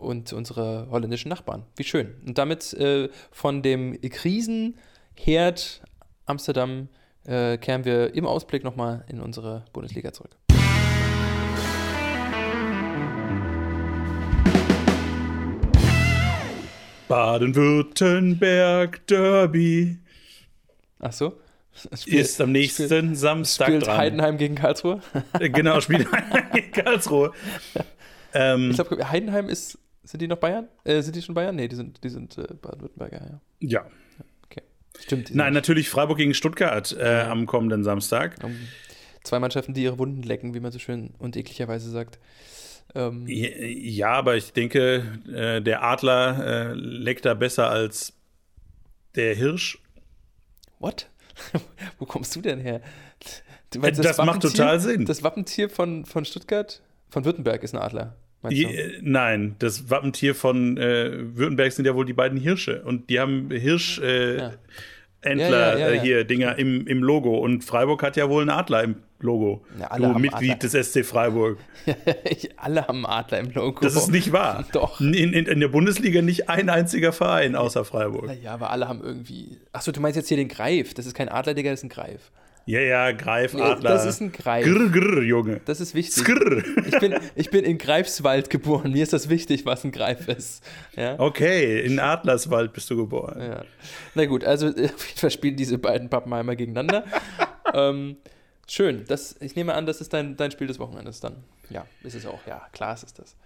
[0.00, 1.64] und unsere holländischen Nachbarn.
[1.76, 2.14] Wie schön.
[2.26, 5.82] Und damit äh, von dem Krisenherd
[6.26, 6.88] Amsterdam
[7.26, 10.36] äh, kehren wir im Ausblick nochmal in unsere Bundesliga zurück.
[17.08, 19.98] Baden-Württemberg Derby.
[21.00, 21.40] Ach so.
[21.94, 23.96] Spiel, ist am nächsten spiel, Samstag spielt dran.
[23.98, 25.00] Heidenheim gegen Karlsruhe?
[25.38, 27.32] genau, spielt Heidenheim gegen Karlsruhe.
[28.32, 29.78] Ähm, ich glaube, Heidenheim ist,
[30.10, 30.68] sind die noch Bayern?
[30.82, 31.54] Äh, sind die schon Bayern?
[31.54, 33.40] Nee, die sind, die sind äh, Baden-Württemberger, ja.
[33.60, 33.86] Ja.
[34.44, 34.62] Okay.
[34.98, 35.32] Stimmt.
[35.32, 38.42] Nein, natürlich Freiburg gegen Stuttgart äh, am kommenden Samstag.
[38.42, 38.56] Um,
[39.22, 42.18] zwei Mannschaften, die ihre Wunden lecken, wie man so schön und ekligerweise sagt.
[42.96, 48.14] Ähm, ja, aber ich denke, äh, der Adler äh, leckt da besser als
[49.14, 49.78] der Hirsch.
[50.80, 51.08] What?
[52.00, 52.80] Wo kommst du denn her?
[53.72, 55.04] Du meinst, das, das macht total Sinn.
[55.04, 58.16] Das Wappentier von, von Stuttgart, von Württemberg ist ein Adler.
[58.48, 62.82] Je, nein, das Wappentier von äh, Württemberg sind ja wohl die beiden Hirsche.
[62.82, 63.98] Und die haben Hirsch.
[63.98, 64.52] Äh, ja.
[65.22, 68.50] Entler ja, ja, ja, hier Dinger im, im Logo und Freiburg hat ja wohl einen
[68.50, 69.62] Adler im Logo.
[69.98, 70.70] Du Mitglied Adler.
[70.70, 71.58] des SC Freiburg.
[72.56, 73.80] alle haben Adler im Logo.
[73.82, 74.64] Das ist nicht wahr.
[74.72, 74.98] Doch.
[74.98, 78.30] In, in, in, der Bundesliga nicht ein einziger Verein außer Freiburg.
[78.42, 79.58] Ja, aber alle haben irgendwie.
[79.72, 80.94] Achso, du meinst jetzt hier den Greif.
[80.94, 82.30] Das ist kein Adler, Digga, das ist ein Greif.
[82.70, 83.90] Ja, ja, Greif, Adler.
[83.90, 84.64] Das ist ein Greif.
[84.64, 85.60] Grr, grr, Junge.
[85.64, 86.22] Das ist wichtig.
[86.86, 88.92] Ich, bin, ich bin in Greifswald geboren.
[88.92, 90.62] Mir ist das wichtig, was ein Greif ist.
[90.94, 91.18] Ja?
[91.18, 93.42] Okay, in Adlerswald bist du geboren.
[93.42, 93.64] Ja.
[94.14, 97.04] Na gut, also auf jeden Fall spielen diese beiden Pappenheimer gegeneinander.
[97.74, 98.18] ähm,
[98.68, 99.04] schön.
[99.08, 101.42] Das, ich nehme an, das ist dein, dein Spiel des Wochenendes dann.
[101.70, 102.46] Ja, ist es auch.
[102.46, 103.36] Ja, klar ist es das.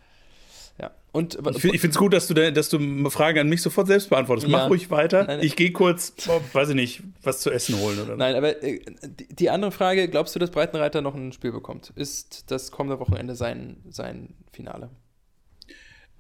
[0.81, 0.91] Ja.
[1.13, 4.49] Und, ich finde es gut, dass du, dass du Fragen an mich sofort selbst beantwortest.
[4.49, 4.59] Ja.
[4.59, 5.25] Mach ruhig weiter.
[5.25, 8.01] Nein, ich gehe kurz, oh, weiß ich nicht, was zu essen holen.
[8.01, 8.17] Oder?
[8.17, 8.81] Nein, aber äh,
[9.31, 11.93] die andere Frage, glaubst du, dass Breitenreiter noch ein Spiel bekommt?
[11.95, 14.91] Ist das kommende Wochenende sein, sein Finale?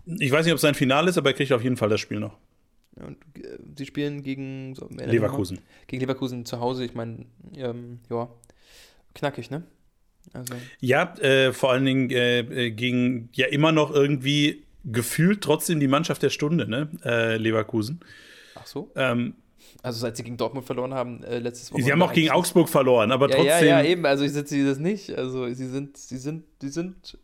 [0.07, 2.01] Ich weiß nicht, ob es sein Finale ist, aber er kriegt auf jeden Fall das
[2.01, 2.37] Spiel noch.
[2.97, 5.59] Ja, und äh, sie spielen gegen so, Leverkusen.
[5.89, 6.85] Gegen Leverkusen zu Hause.
[6.85, 7.27] Ich meine,
[7.57, 8.29] ähm, ja,
[9.15, 9.65] knackig, ne?
[10.33, 10.55] Also.
[10.81, 15.89] Ja, äh, vor allen Dingen äh, äh, gegen ja immer noch irgendwie gefühlt trotzdem die
[15.89, 16.89] Mannschaft der Stunde, ne?
[17.05, 18.01] Äh, Leverkusen.
[18.55, 18.91] Ach so.
[18.97, 19.35] Ähm,
[19.83, 21.87] also seit sie gegen Dortmund verloren haben, äh, letztes Wochenende.
[21.87, 23.69] Sie haben auch gegen Augsburg verloren, aber ja, trotzdem.
[23.69, 24.05] Ja, ja, eben.
[24.07, 25.13] Also ich setze sie das nicht.
[25.13, 27.19] Also sie sind, sie sind, sie sind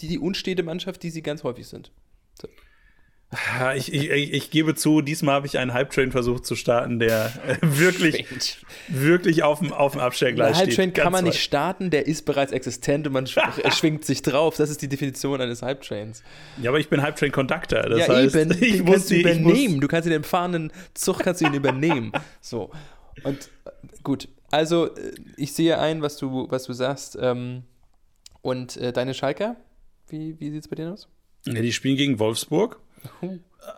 [0.00, 1.92] die, die unstete Mannschaft, die sie ganz häufig sind.
[2.40, 2.48] So.
[3.74, 7.56] Ich, ich, ich, gebe zu, diesmal habe ich einen Hype-Train versucht zu starten, der äh,
[7.60, 8.24] wirklich,
[8.86, 10.68] wirklich auf dem, auf dem Abstellgleis steht.
[10.68, 11.32] Hype-Train kann man weit.
[11.32, 13.26] nicht starten, der ist bereits existent und man
[13.72, 14.56] schwingt sich drauf.
[14.56, 16.22] Das ist die Definition eines Hype-Trains.
[16.62, 17.82] Ja, aber ich bin Hype-Train-Conductor.
[17.82, 18.56] Das ja, heißt, eben.
[18.60, 19.80] Ich muss kannst du übernehmen.
[19.80, 22.12] Du kannst den fahrenden Zug kannst du ihn übernehmen.
[22.40, 22.70] So.
[23.24, 23.70] Und äh,
[24.04, 27.18] gut, also äh, ich sehe ein, was du, was du sagst.
[27.20, 27.64] Ähm,
[28.40, 29.56] und deine Schalker,
[30.08, 31.08] wie, wie sieht es bei denen aus?
[31.46, 32.78] Ja, die spielen gegen Wolfsburg.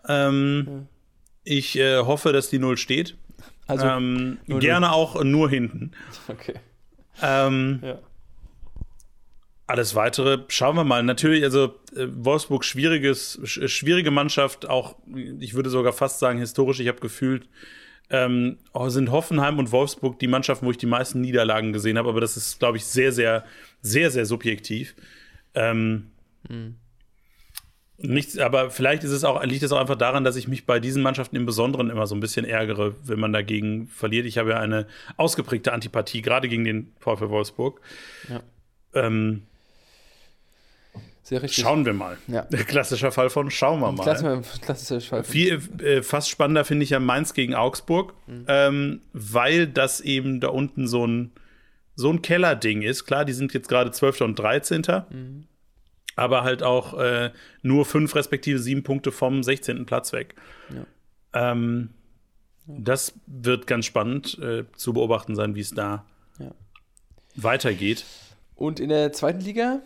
[0.08, 0.86] Ähm, ja.
[1.44, 3.16] Ich äh, hoffe, dass die Null steht.
[3.66, 5.92] Also ähm, gerne auch nur hinten.
[6.28, 6.54] Okay.
[7.22, 7.98] Ähm, ja.
[9.66, 11.02] Alles weitere schauen wir mal.
[11.02, 14.96] Natürlich, also äh, Wolfsburg schwieriges, schwierige Mannschaft, auch
[15.38, 16.80] ich würde sogar fast sagen historisch.
[16.80, 17.48] Ich habe gefühlt,
[18.08, 22.08] ähm, oh, sind Hoffenheim und Wolfsburg die Mannschaften, wo ich die meisten Niederlagen gesehen habe.
[22.08, 23.44] Aber das ist, glaube ich, sehr, sehr,
[23.82, 24.94] sehr, sehr subjektiv.
[25.54, 26.10] Ähm,
[26.48, 26.76] mhm.
[28.00, 30.78] Nichts, aber vielleicht ist es auch, liegt es auch einfach daran, dass ich mich bei
[30.78, 34.24] diesen Mannschaften im Besonderen immer so ein bisschen ärgere, wenn man dagegen verliert.
[34.24, 34.86] Ich habe ja eine
[35.16, 37.80] ausgeprägte Antipathie, gerade gegen den VfL Wolfsburg.
[38.28, 38.40] Ja.
[38.94, 39.42] Ähm,
[41.24, 41.64] Sehr richtig.
[41.64, 42.18] Schauen wir mal.
[42.28, 42.42] Ja.
[42.68, 44.42] Klassischer Fall von schauen wir mal.
[44.60, 45.24] Klassischer Fall.
[45.24, 48.44] Viel, äh, fast spannender finde ich ja Mainz gegen Augsburg, mhm.
[48.46, 51.32] ähm, weil das eben da unten so ein,
[51.96, 53.06] so ein Kellerding ist.
[53.06, 54.20] Klar, die sind jetzt gerade 12.
[54.20, 54.82] und 13.
[55.10, 55.48] Mhm
[56.18, 57.30] aber halt auch äh,
[57.62, 59.86] nur fünf respektive sieben Punkte vom 16.
[59.86, 60.34] Platz weg.
[60.74, 61.52] Ja.
[61.52, 61.90] Ähm,
[62.66, 62.74] ja.
[62.78, 66.04] Das wird ganz spannend äh, zu beobachten sein, wie es da
[66.38, 66.50] ja.
[67.36, 68.04] weitergeht.
[68.56, 69.80] Und in der zweiten Liga?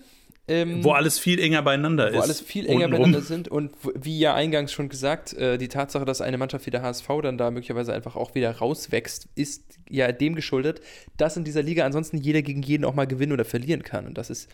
[0.48, 2.16] Ähm, wo alles viel enger beieinander wo ist.
[2.16, 6.04] Wo alles viel enger beieinander sind und wie ja eingangs schon gesagt, äh, die Tatsache,
[6.04, 10.10] dass eine Mannschaft wie der HSV dann da möglicherweise einfach auch wieder rauswächst, ist ja
[10.10, 10.80] dem geschuldet,
[11.16, 14.06] dass in dieser Liga ansonsten jeder gegen jeden auch mal gewinnen oder verlieren kann.
[14.06, 14.48] Und das ist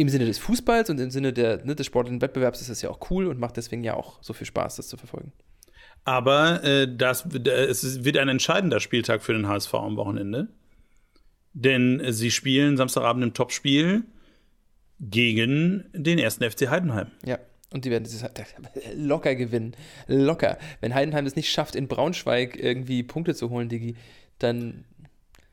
[0.00, 2.90] im Sinne des Fußballs und im Sinne der, ne, des sportlichen Wettbewerbs ist das ja
[2.90, 5.32] auch cool und macht deswegen ja auch so viel Spaß, das zu verfolgen.
[6.04, 10.48] Aber äh, das, es wird ein entscheidender Spieltag für den HSV am Wochenende.
[11.52, 14.04] Denn sie spielen Samstagabend im Topspiel
[15.00, 17.08] gegen den ersten FC Heidenheim.
[17.24, 17.38] Ja,
[17.72, 18.24] und die werden dieses
[18.94, 19.74] locker gewinnen.
[20.06, 20.58] Locker.
[20.80, 23.96] Wenn Heidenheim es nicht schafft, in Braunschweig irgendwie Punkte zu holen, Digi,
[24.38, 24.84] dann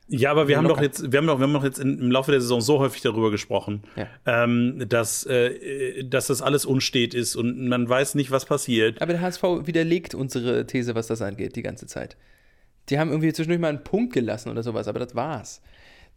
[0.08, 2.30] ja, aber wir haben doch jetzt, wir haben doch, wir haben doch jetzt im Laufe
[2.30, 4.06] der Saison so häufig darüber gesprochen, ja.
[4.26, 9.02] ähm, dass, äh, dass das alles unstet ist und man weiß nicht, was passiert.
[9.02, 12.16] Aber der HSV widerlegt unsere These, was das angeht, die ganze Zeit.
[12.88, 15.60] Die haben irgendwie zwischendurch mal einen Punkt gelassen oder sowas, aber das war's.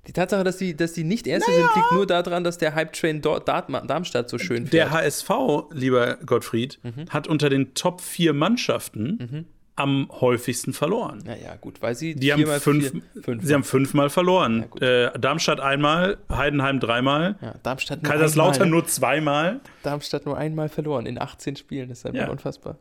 [0.08, 1.64] Die Tatsache, dass die, dass die nicht Erste naja.
[1.64, 4.74] sind, liegt nur daran, dass der Hype-Train Darmstadt so schön fährt.
[4.74, 5.30] Der HSV,
[5.72, 7.10] lieber Gottfried, mhm.
[7.10, 9.46] hat unter den Top 4 Mannschaften mhm
[9.82, 11.24] am häufigsten verloren.
[11.26, 14.66] Ja, ja, gut, weil sie die haben fünf, vier, fünf sie haben fünfmal verloren.
[14.80, 19.62] Ja, äh, Darmstadt einmal, Heidenheim dreimal, ja, Darmstadt nur Kaiserslautern einmal, nur zweimal.
[19.84, 22.30] Darmstadt nur einmal verloren in 18 Spielen, das ist einfach ja.
[22.30, 22.78] unfassbar.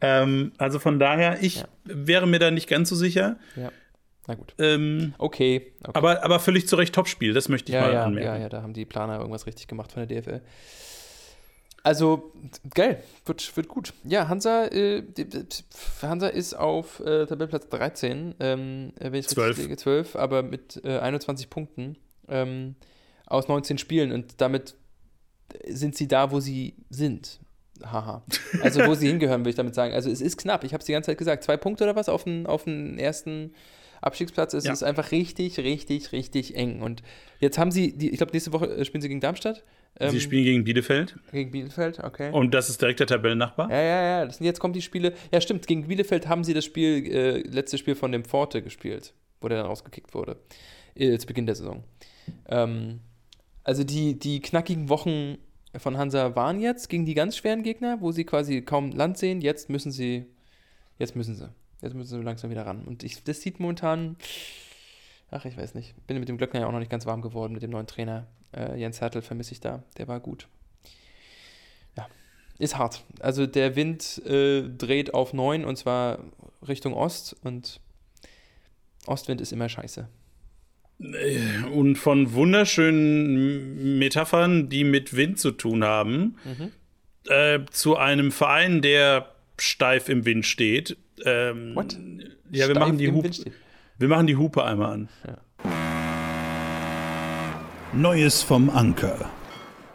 [0.00, 3.36] Ähm, also von daher, ich wäre mir da nicht ganz so sicher.
[3.56, 3.70] Ja.
[4.26, 4.54] Na gut.
[4.58, 5.90] Ähm, okay, okay.
[5.92, 8.26] Aber, aber völlig zu Recht Topspiel, das möchte ich mal anmerken.
[8.26, 10.40] Ja, ja, da haben die Planer irgendwas richtig gemacht von der DFL.
[11.82, 12.32] Also,
[12.74, 13.94] geil, wird, wird gut.
[14.04, 15.02] Ja, Hansa, äh,
[16.02, 19.48] Hansa ist auf äh, Tabellenplatz 13, ähm, wenn ich 12.
[19.48, 21.96] richtig sehe, 12, aber mit äh, 21 Punkten
[22.28, 22.74] ähm,
[23.26, 24.74] aus 19 Spielen und damit
[25.66, 27.40] sind sie da, wo sie sind.
[27.82, 28.22] haha.
[28.62, 29.94] Also wo sie hingehören, will ich damit sagen.
[29.94, 31.44] Also es ist knapp, ich habe es die ganze Zeit gesagt.
[31.44, 33.54] Zwei Punkte oder was auf den, auf den ersten
[34.00, 34.54] Abstiegsplatz.
[34.54, 34.72] Es ja.
[34.72, 36.82] ist einfach richtig, richtig, richtig eng.
[36.82, 37.02] Und
[37.38, 39.64] jetzt haben sie, die, ich glaube, nächste Woche äh, spielen sie gegen Darmstadt.
[39.98, 41.16] Ähm, sie spielen gegen Bielefeld.
[41.32, 42.30] Gegen Bielefeld, okay.
[42.32, 43.70] Und das ist direkt der Tabellennachbar?
[43.70, 44.24] Ja, ja, ja.
[44.26, 45.14] Das sind, jetzt kommen die Spiele.
[45.32, 45.66] Ja, stimmt.
[45.66, 49.58] Gegen Bielefeld haben sie das Spiel, äh, letzte Spiel von dem Forte gespielt, wo der
[49.58, 50.38] dann rausgekickt wurde.
[50.94, 51.84] Äh, zu Beginn der Saison.
[52.48, 53.00] Ähm,
[53.64, 55.38] also die, die knackigen Wochen
[55.76, 59.40] von Hansa waren jetzt gegen die ganz schweren Gegner, wo sie quasi kaum Land sehen.
[59.40, 60.26] Jetzt müssen sie,
[60.98, 61.48] jetzt müssen sie.
[61.82, 62.84] Jetzt müssen sie langsam wieder ran.
[62.84, 64.16] Und ich, das sieht momentan,
[65.30, 65.94] ach, ich weiß nicht.
[66.06, 68.26] Bin mit dem Glöckner ja auch noch nicht ganz warm geworden, mit dem neuen Trainer.
[68.54, 69.82] Äh, Jens Hertel vermisse ich da.
[69.98, 70.48] Der war gut.
[71.96, 72.06] Ja,
[72.58, 73.04] ist hart.
[73.20, 76.18] Also der Wind äh, dreht auf 9 und zwar
[76.66, 77.80] Richtung Ost und
[79.06, 80.08] Ostwind ist immer scheiße.
[81.72, 86.72] Und von wunderschönen Metaphern, die mit Wind zu tun haben, mhm.
[87.26, 90.98] äh, zu einem Verein, der steif im Wind steht.
[91.24, 91.98] Ähm, What?
[92.50, 93.30] Ja, wir machen, die Hupe,
[93.98, 95.08] wir machen die Hupe einmal an.
[95.26, 95.38] Ja.
[97.92, 99.28] Neues vom Anker.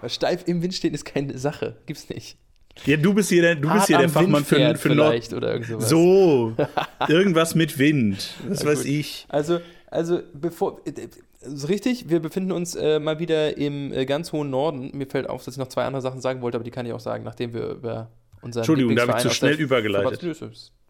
[0.07, 1.77] Steif im Wind stehen ist keine Sache.
[1.85, 2.37] Gibt's nicht.
[2.85, 5.53] Ja, du bist hier der, du bist hier der Fachmann für, für vielleicht Nord oder
[5.53, 5.89] irgend sowas.
[5.89, 6.53] So,
[7.07, 8.33] irgendwas mit Wind.
[8.49, 8.87] Was ja, weiß gut.
[8.87, 9.25] ich.
[9.29, 14.49] Also, also bevor, ist richtig, wir befinden uns äh, mal wieder im äh, ganz hohen
[14.49, 14.91] Norden.
[14.93, 16.91] Mir fällt auf, dass ich noch zwei andere Sachen sagen wollte, aber die kann ich
[16.91, 20.21] auch sagen, nachdem wir über unseren Entschuldigung, da habe ich zu schnell übergeleitet.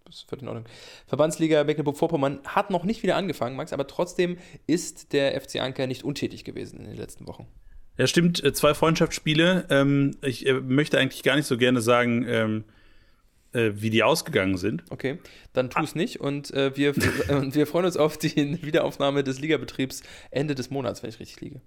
[0.10, 0.66] Ist, völlig in Ordnung.
[1.08, 4.38] Verbandsliga Mecklenburg-Vorpommern hat noch nicht wieder angefangen, Max, aber trotzdem
[4.68, 7.48] ist der FC Anker nicht untätig gewesen in den letzten Wochen.
[7.98, 9.66] Ja, stimmt, äh, zwei Freundschaftsspiele.
[9.70, 12.64] Ähm, ich äh, möchte eigentlich gar nicht so gerne sagen, ähm,
[13.54, 14.84] äh, wie die ausgegangen sind.
[14.90, 15.18] Okay,
[15.54, 15.98] dann tu es ah.
[15.98, 21.10] nicht und wir, wir freuen uns auf die Wiederaufnahme des Ligabetriebs Ende des Monats, wenn
[21.10, 21.62] ich richtig liege.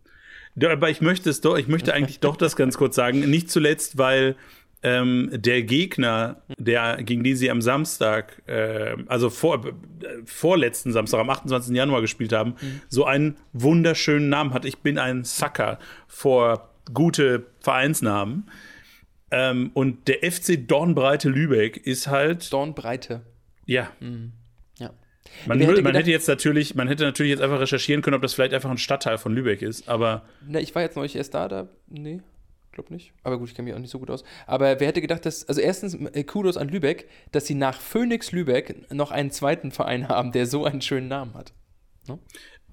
[0.55, 3.28] Ja, aber ich möchte es doch, ich möchte eigentlich doch das ganz kurz sagen.
[3.28, 4.36] Nicht zuletzt, weil
[4.83, 9.72] ähm, der Gegner, der, gegen den sie am Samstag, äh, also vor, äh,
[10.24, 11.74] vorletzten Samstag, am 28.
[11.74, 12.81] Januar gespielt haben, mhm.
[12.89, 14.64] so einen wunderschönen Namen hat.
[14.64, 18.49] Ich bin ein Sucker vor gute Vereinsnamen.
[19.31, 22.51] Ähm, und der FC Dornbreite Lübeck ist halt.
[22.53, 23.22] Dornbreite.
[23.66, 23.91] Ja.
[24.01, 24.33] Mhm.
[24.79, 24.91] Ja.
[25.47, 28.33] Man, hätte, man hätte, jetzt natürlich, man hätte natürlich jetzt einfach recherchieren können, ob das
[28.33, 30.24] vielleicht einfach ein Stadtteil von Lübeck ist, aber.
[30.47, 31.68] Na, ich war jetzt neulich erst da, da.
[31.89, 32.22] Nee,
[32.72, 33.12] glaub nicht.
[33.22, 34.24] Aber gut, ich kenne mich auch nicht so gut aus.
[34.46, 35.48] Aber wer hätte gedacht, dass.
[35.48, 40.08] Also erstens, äh, Kudos an Lübeck, dass sie nach Phoenix Lübeck noch einen zweiten Verein
[40.08, 41.52] haben, der so einen schönen Namen hat.
[42.06, 42.18] No?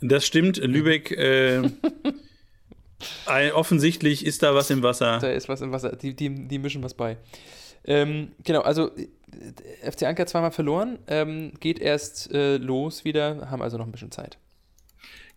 [0.02, 0.58] Das stimmt.
[0.58, 1.12] Lübeck.
[1.12, 1.70] Äh,
[3.54, 5.20] offensichtlich ist da was im Wasser.
[5.20, 5.96] Da ist was im Wasser.
[5.96, 7.18] Die, die, die mischen was bei.
[7.88, 13.62] Ähm, genau, also äh, FC Anker zweimal verloren, ähm, geht erst äh, los wieder, haben
[13.62, 14.38] also noch ein bisschen Zeit.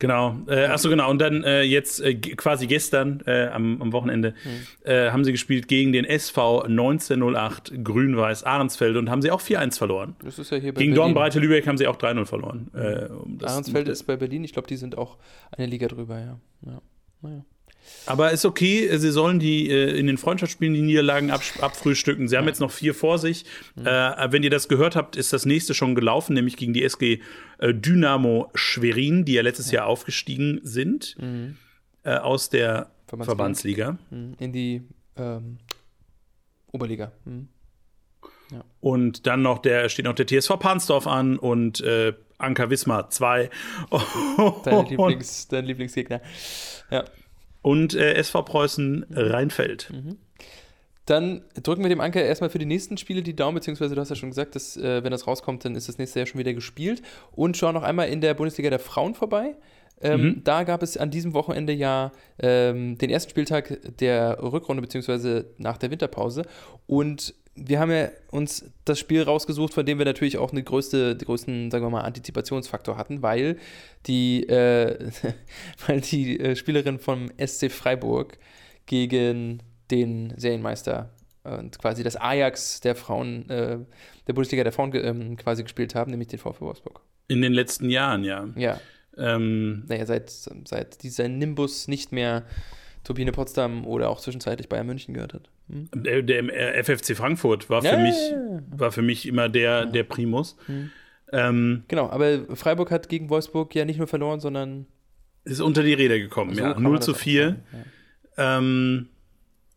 [0.00, 4.34] Genau, äh, achso genau, und dann äh, jetzt äh, quasi gestern äh, am, am, Wochenende
[4.44, 4.90] mhm.
[4.90, 9.76] äh, haben sie gespielt gegen den SV 1908 Grün-Weiß Ahrensfeld und haben sie auch 4-1
[9.76, 10.14] verloren.
[10.22, 12.70] Das ist ja hier bei Gegen Dornbreite Lübeck haben sie auch 3-0 verloren.
[12.72, 13.16] Mhm.
[13.16, 15.16] Um Ahrensfeld ist bei Berlin, ich glaube, die sind auch
[15.50, 16.38] eine Liga drüber, ja.
[16.64, 16.80] ja.
[17.20, 17.44] Naja.
[18.06, 22.28] Aber ist okay, sie sollen die äh, in den Freundschaftsspielen die Niederlagen ab, abfrühstücken.
[22.28, 23.44] Sie haben jetzt noch vier vor sich.
[23.76, 23.86] Mhm.
[23.86, 27.20] Äh, wenn ihr das gehört habt, ist das nächste schon gelaufen, nämlich gegen die SG
[27.58, 29.80] äh, Dynamo Schwerin, die ja letztes ja.
[29.80, 31.56] Jahr aufgestiegen sind mhm.
[32.04, 33.26] Äh, aus der Verbandsliga.
[33.26, 33.98] Verbandsliga.
[34.10, 34.34] Mhm.
[34.38, 34.82] In die
[35.16, 35.58] ähm,
[36.72, 37.12] Oberliga.
[37.24, 37.48] Mhm.
[38.50, 38.64] Ja.
[38.80, 43.50] Und dann noch der steht noch der TSV Pansdorf an und äh, Anker Wismar 2.
[44.64, 46.22] Dein, Lieblings, dein Lieblingsgegner.
[46.90, 47.04] Ja.
[47.62, 49.90] Und äh, SV Preußen Rheinfeld.
[49.92, 50.16] Mhm.
[51.08, 54.10] Dann drücken wir dem Anker erstmal für die nächsten Spiele die Daumen, beziehungsweise du hast
[54.10, 56.52] ja schon gesagt, dass, äh, wenn das rauskommt, dann ist das nächste Jahr schon wieder
[56.52, 57.00] gespielt.
[57.32, 59.56] Und schauen noch einmal in der Bundesliga der Frauen vorbei.
[60.00, 60.44] Ähm, mhm.
[60.44, 65.78] Da gab es an diesem Wochenende ja ähm, den ersten Spieltag der Rückrunde, beziehungsweise nach
[65.78, 66.42] der Winterpause.
[66.86, 67.34] Und
[67.66, 71.26] wir haben ja uns das Spiel rausgesucht, von dem wir natürlich auch eine größte, den
[71.26, 73.58] größten, sagen wir mal, Antizipationsfaktor hatten, weil
[74.06, 75.10] die, äh,
[75.86, 78.38] weil die äh, Spielerin vom SC Freiburg
[78.86, 81.10] gegen den Serienmeister
[81.44, 83.78] und quasi das Ajax der Frauen, äh,
[84.26, 87.00] der Bundesliga der Frauen ähm, quasi gespielt haben, nämlich den VfB Wolfsburg.
[87.28, 88.48] In den letzten Jahren, ja.
[88.56, 88.80] Ja.
[89.16, 92.44] Ähm, naja, seit, seit dieser Nimbus nicht mehr
[93.08, 95.48] Turbine Potsdam oder auch zwischenzeitlich Bayern München gehört hat.
[95.70, 95.88] Hm?
[95.94, 98.16] Der, der, FFC Frankfurt war, ja, für mich,
[98.76, 100.58] war für mich immer der, der Primus.
[100.66, 100.90] Hm.
[101.32, 104.84] Ähm, genau, aber Freiburg hat gegen Wolfsburg ja nicht nur verloren, sondern.
[105.44, 106.78] Ist unter die Räder gekommen, so ja.
[106.78, 107.56] 0 zu 4.
[108.36, 108.58] Ja.
[108.58, 109.08] Ähm,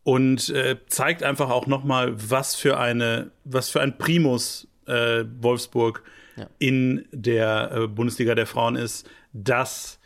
[0.02, 6.02] und äh, zeigt einfach auch nochmal, was für eine, was für ein Primus äh, Wolfsburg
[6.36, 6.50] ja.
[6.58, 9.98] in der äh, Bundesliga der Frauen ist, dass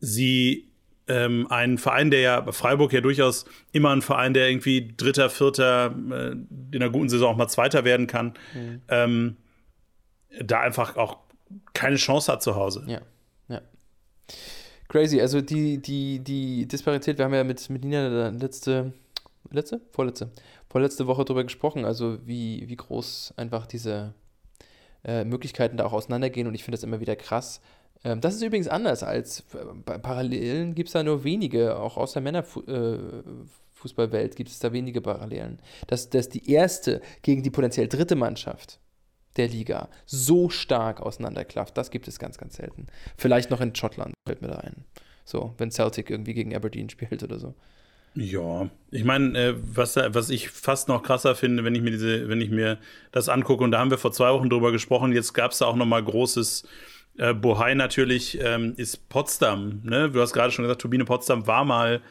[0.00, 0.65] sie
[1.08, 5.94] ähm, ein Verein, der ja, Freiburg ja durchaus immer ein Verein, der irgendwie Dritter, Vierter,
[6.10, 8.82] äh, in einer guten Saison auch mal Zweiter werden kann, mhm.
[8.88, 9.36] ähm,
[10.42, 11.18] da einfach auch
[11.74, 12.84] keine Chance hat zu Hause.
[12.86, 13.00] Ja,
[13.48, 13.62] ja.
[14.88, 18.92] Crazy, also die, die, die Disparität, wir haben ja mit, mit Nina letzte,
[19.50, 19.80] letzte?
[19.92, 20.30] Vorletzte,
[20.68, 24.14] vorletzte Woche darüber gesprochen, also wie, wie groß einfach diese
[25.04, 27.60] äh, Möglichkeiten da auch auseinandergehen und ich finde das immer wieder krass,
[28.02, 29.44] das ist übrigens anders als
[29.84, 34.72] bei Parallelen gibt es da nur wenige, auch aus der Männerfußballwelt äh, gibt es da
[34.72, 35.58] wenige Parallelen.
[35.86, 38.78] Dass, dass die erste gegen die potenziell dritte Mannschaft
[39.36, 42.86] der Liga so stark auseinanderklafft, das gibt es ganz, ganz selten.
[43.16, 44.84] Vielleicht noch in Schottland, fällt mir da ein.
[45.24, 47.54] So, wenn Celtic irgendwie gegen Aberdeen spielt oder so.
[48.14, 52.30] Ja, ich meine, äh, was, was ich fast noch krasser finde, wenn ich mir diese,
[52.30, 52.78] wenn ich mir
[53.12, 55.66] das angucke, und da haben wir vor zwei Wochen drüber gesprochen, jetzt gab es da
[55.66, 56.66] auch noch mal großes
[57.18, 59.80] äh, Bohai natürlich ähm, ist Potsdam.
[59.84, 60.10] Ne?
[60.10, 62.02] Du hast gerade schon gesagt, Turbine Potsdam war mal,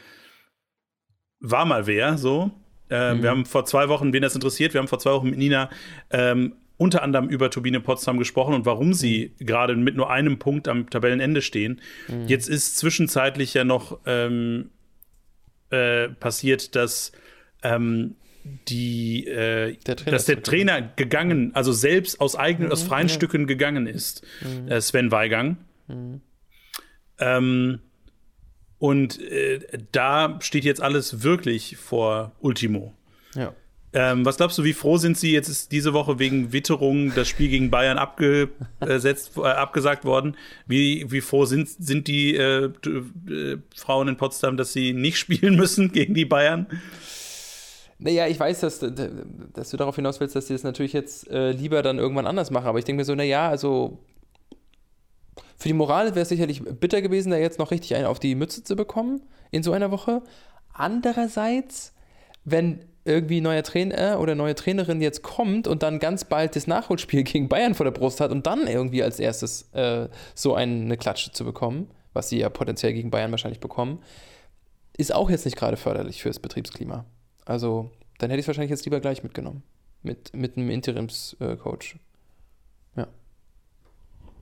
[1.39, 2.51] war mal wer, so.
[2.89, 3.24] Äh, mhm.
[3.24, 5.70] Wir haben vor zwei Wochen, wen das interessiert, wir haben vor zwei Wochen mit Nina
[6.12, 9.45] ähm, unter anderem über Turbine Potsdam gesprochen und warum sie mhm.
[9.45, 11.82] gerade mit nur einem Punkt am Tabellenende stehen.
[12.08, 12.28] Mhm.
[12.28, 14.70] Jetzt ist zwischenzeitlich ja noch ähm,
[15.70, 17.12] äh, passiert, dass
[17.64, 18.16] ähm,
[18.68, 23.14] die, äh, der dass der Trainer gegangen, also selbst aus eigenen, mhm, aus freien ja.
[23.14, 24.72] Stücken gegangen ist, mhm.
[24.72, 25.58] äh, Sven Weigang.
[25.88, 26.22] Mhm.
[27.20, 27.80] Ähm,
[28.78, 29.60] und äh,
[29.91, 32.93] da steht jetzt alles wirklich vor Ultimo.
[33.36, 33.54] Ja.
[33.93, 35.32] Ähm, was glaubst du, wie froh sind sie?
[35.32, 40.36] Jetzt ist diese Woche wegen Witterung das Spiel gegen Bayern abgesetzt, äh, abgesagt worden.
[40.68, 45.56] Wie, wie froh sind, sind die äh, äh, Frauen in Potsdam, dass sie nicht spielen
[45.56, 46.68] müssen gegen die Bayern?
[48.06, 48.86] Naja, ich weiß, dass,
[49.53, 52.51] dass du darauf hinaus willst, dass sie das natürlich jetzt äh, lieber dann irgendwann anders
[52.51, 52.68] machen.
[52.68, 53.97] Aber ich denke mir so, naja, also
[55.58, 58.36] für die Moral wäre es sicherlich bitter gewesen, da jetzt noch richtig einen auf die
[58.36, 60.22] Mütze zu bekommen in so einer Woche.
[60.72, 61.93] Andererseits,
[62.43, 67.24] wenn irgendwie neuer Trainer oder neue Trainerin jetzt kommt und dann ganz bald das Nachholspiel
[67.24, 71.32] gegen Bayern vor der Brust hat und dann irgendwie als erstes äh, so eine Klatsche
[71.32, 74.03] zu bekommen, was sie ja potenziell gegen Bayern wahrscheinlich bekommen,
[74.95, 77.06] ist auch jetzt nicht gerade förderlich fürs Betriebsklima.
[77.46, 79.64] Also, dann hätte ich es wahrscheinlich jetzt lieber gleich mitgenommen.
[80.04, 81.96] Mit, mit einem Interimscoach.
[82.96, 83.08] Ja.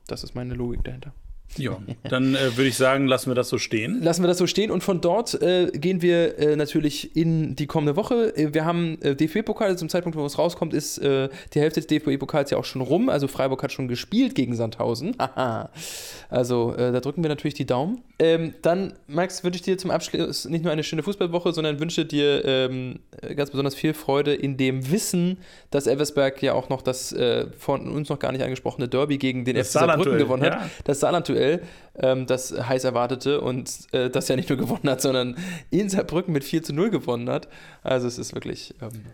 [0.08, 1.14] Das ist meine Logik dahinter.
[1.58, 1.78] Ja,
[2.10, 4.02] dann äh, würde ich sagen, lassen wir das so stehen.
[4.02, 7.68] Lassen wir das so stehen und von dort äh, gehen wir äh, natürlich in die
[7.68, 8.36] kommende Woche.
[8.36, 11.88] Äh, wir haben äh, DFB-Pokal, zum Zeitpunkt, wo es rauskommt, ist äh, die Hälfte des
[11.88, 13.10] DFB-Pokals ja auch schon rum.
[13.10, 15.16] Also Freiburg hat schon gespielt gegen Sandhausen.
[16.30, 18.02] also da drücken wir natürlich die Daumen.
[18.20, 22.06] Ähm, dann, Max, wünsche ich dir zum Abschluss nicht nur eine schöne Fußballwoche, sondern wünsche
[22.06, 23.00] dir ähm,
[23.36, 25.38] ganz besonders viel Freude in dem Wissen,
[25.72, 27.16] dass Eversberg ja auch noch das
[27.58, 30.54] von uns noch gar nicht angesprochene Derby gegen den FC Saarbrücken gewonnen hat.
[30.54, 30.70] Ja.
[30.84, 31.62] Das Saarland-Duell aktuell,
[31.96, 35.36] ähm, das heiß erwartete und äh, das ja nicht nur gewonnen hat, sondern
[35.70, 37.48] in Saarbrücken mit 4 zu 0 gewonnen hat.
[37.82, 38.76] Also es ist wirklich.
[38.82, 39.06] Ähm,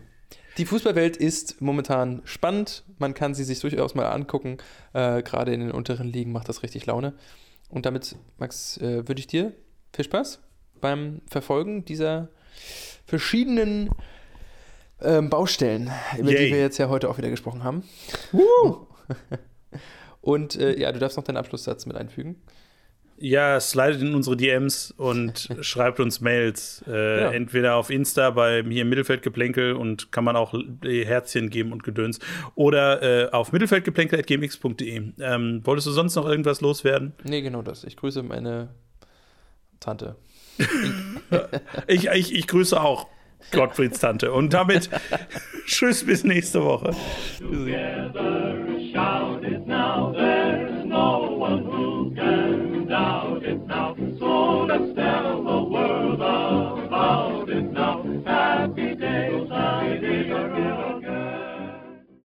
[0.58, 2.84] die Fußballwelt ist momentan spannend.
[2.98, 4.58] Man kann sie sich durchaus mal angucken.
[4.92, 7.14] Äh, Gerade in den unteren Ligen macht das richtig Laune.
[7.68, 9.52] Und damit, Max, äh, würde ich dir
[9.94, 10.40] viel Spaß
[10.80, 12.28] beim Verfolgen dieser
[13.06, 13.90] verschiedenen
[15.00, 16.46] ähm, Baustellen, über Yay.
[16.46, 17.84] die wir jetzt ja heute auch wieder gesprochen haben.
[18.32, 18.86] Woo!
[20.20, 22.36] Und äh, ja, du darfst noch deinen Abschlusssatz mit einfügen.
[23.22, 26.82] Ja, slidet in unsere DMs und schreibt uns Mails.
[26.88, 27.30] Äh, ja.
[27.30, 32.18] Entweder auf Insta bei mir im Mittelfeldgeplänkel und kann man auch Herzchen geben und Gedöns.
[32.54, 35.02] Oder äh, auf mittelfeldgeplänkel.gmx.de.
[35.20, 37.12] Ähm, wolltest du sonst noch irgendwas loswerden?
[37.22, 37.84] Nee, genau das.
[37.84, 38.68] Ich grüße meine
[39.80, 40.16] Tante.
[41.86, 43.06] ich, ich, ich grüße auch
[43.52, 44.32] Gottfrieds Tante.
[44.32, 44.88] Und damit
[45.66, 46.94] tschüss bis nächste Woche.
[49.44, 50.29] is now.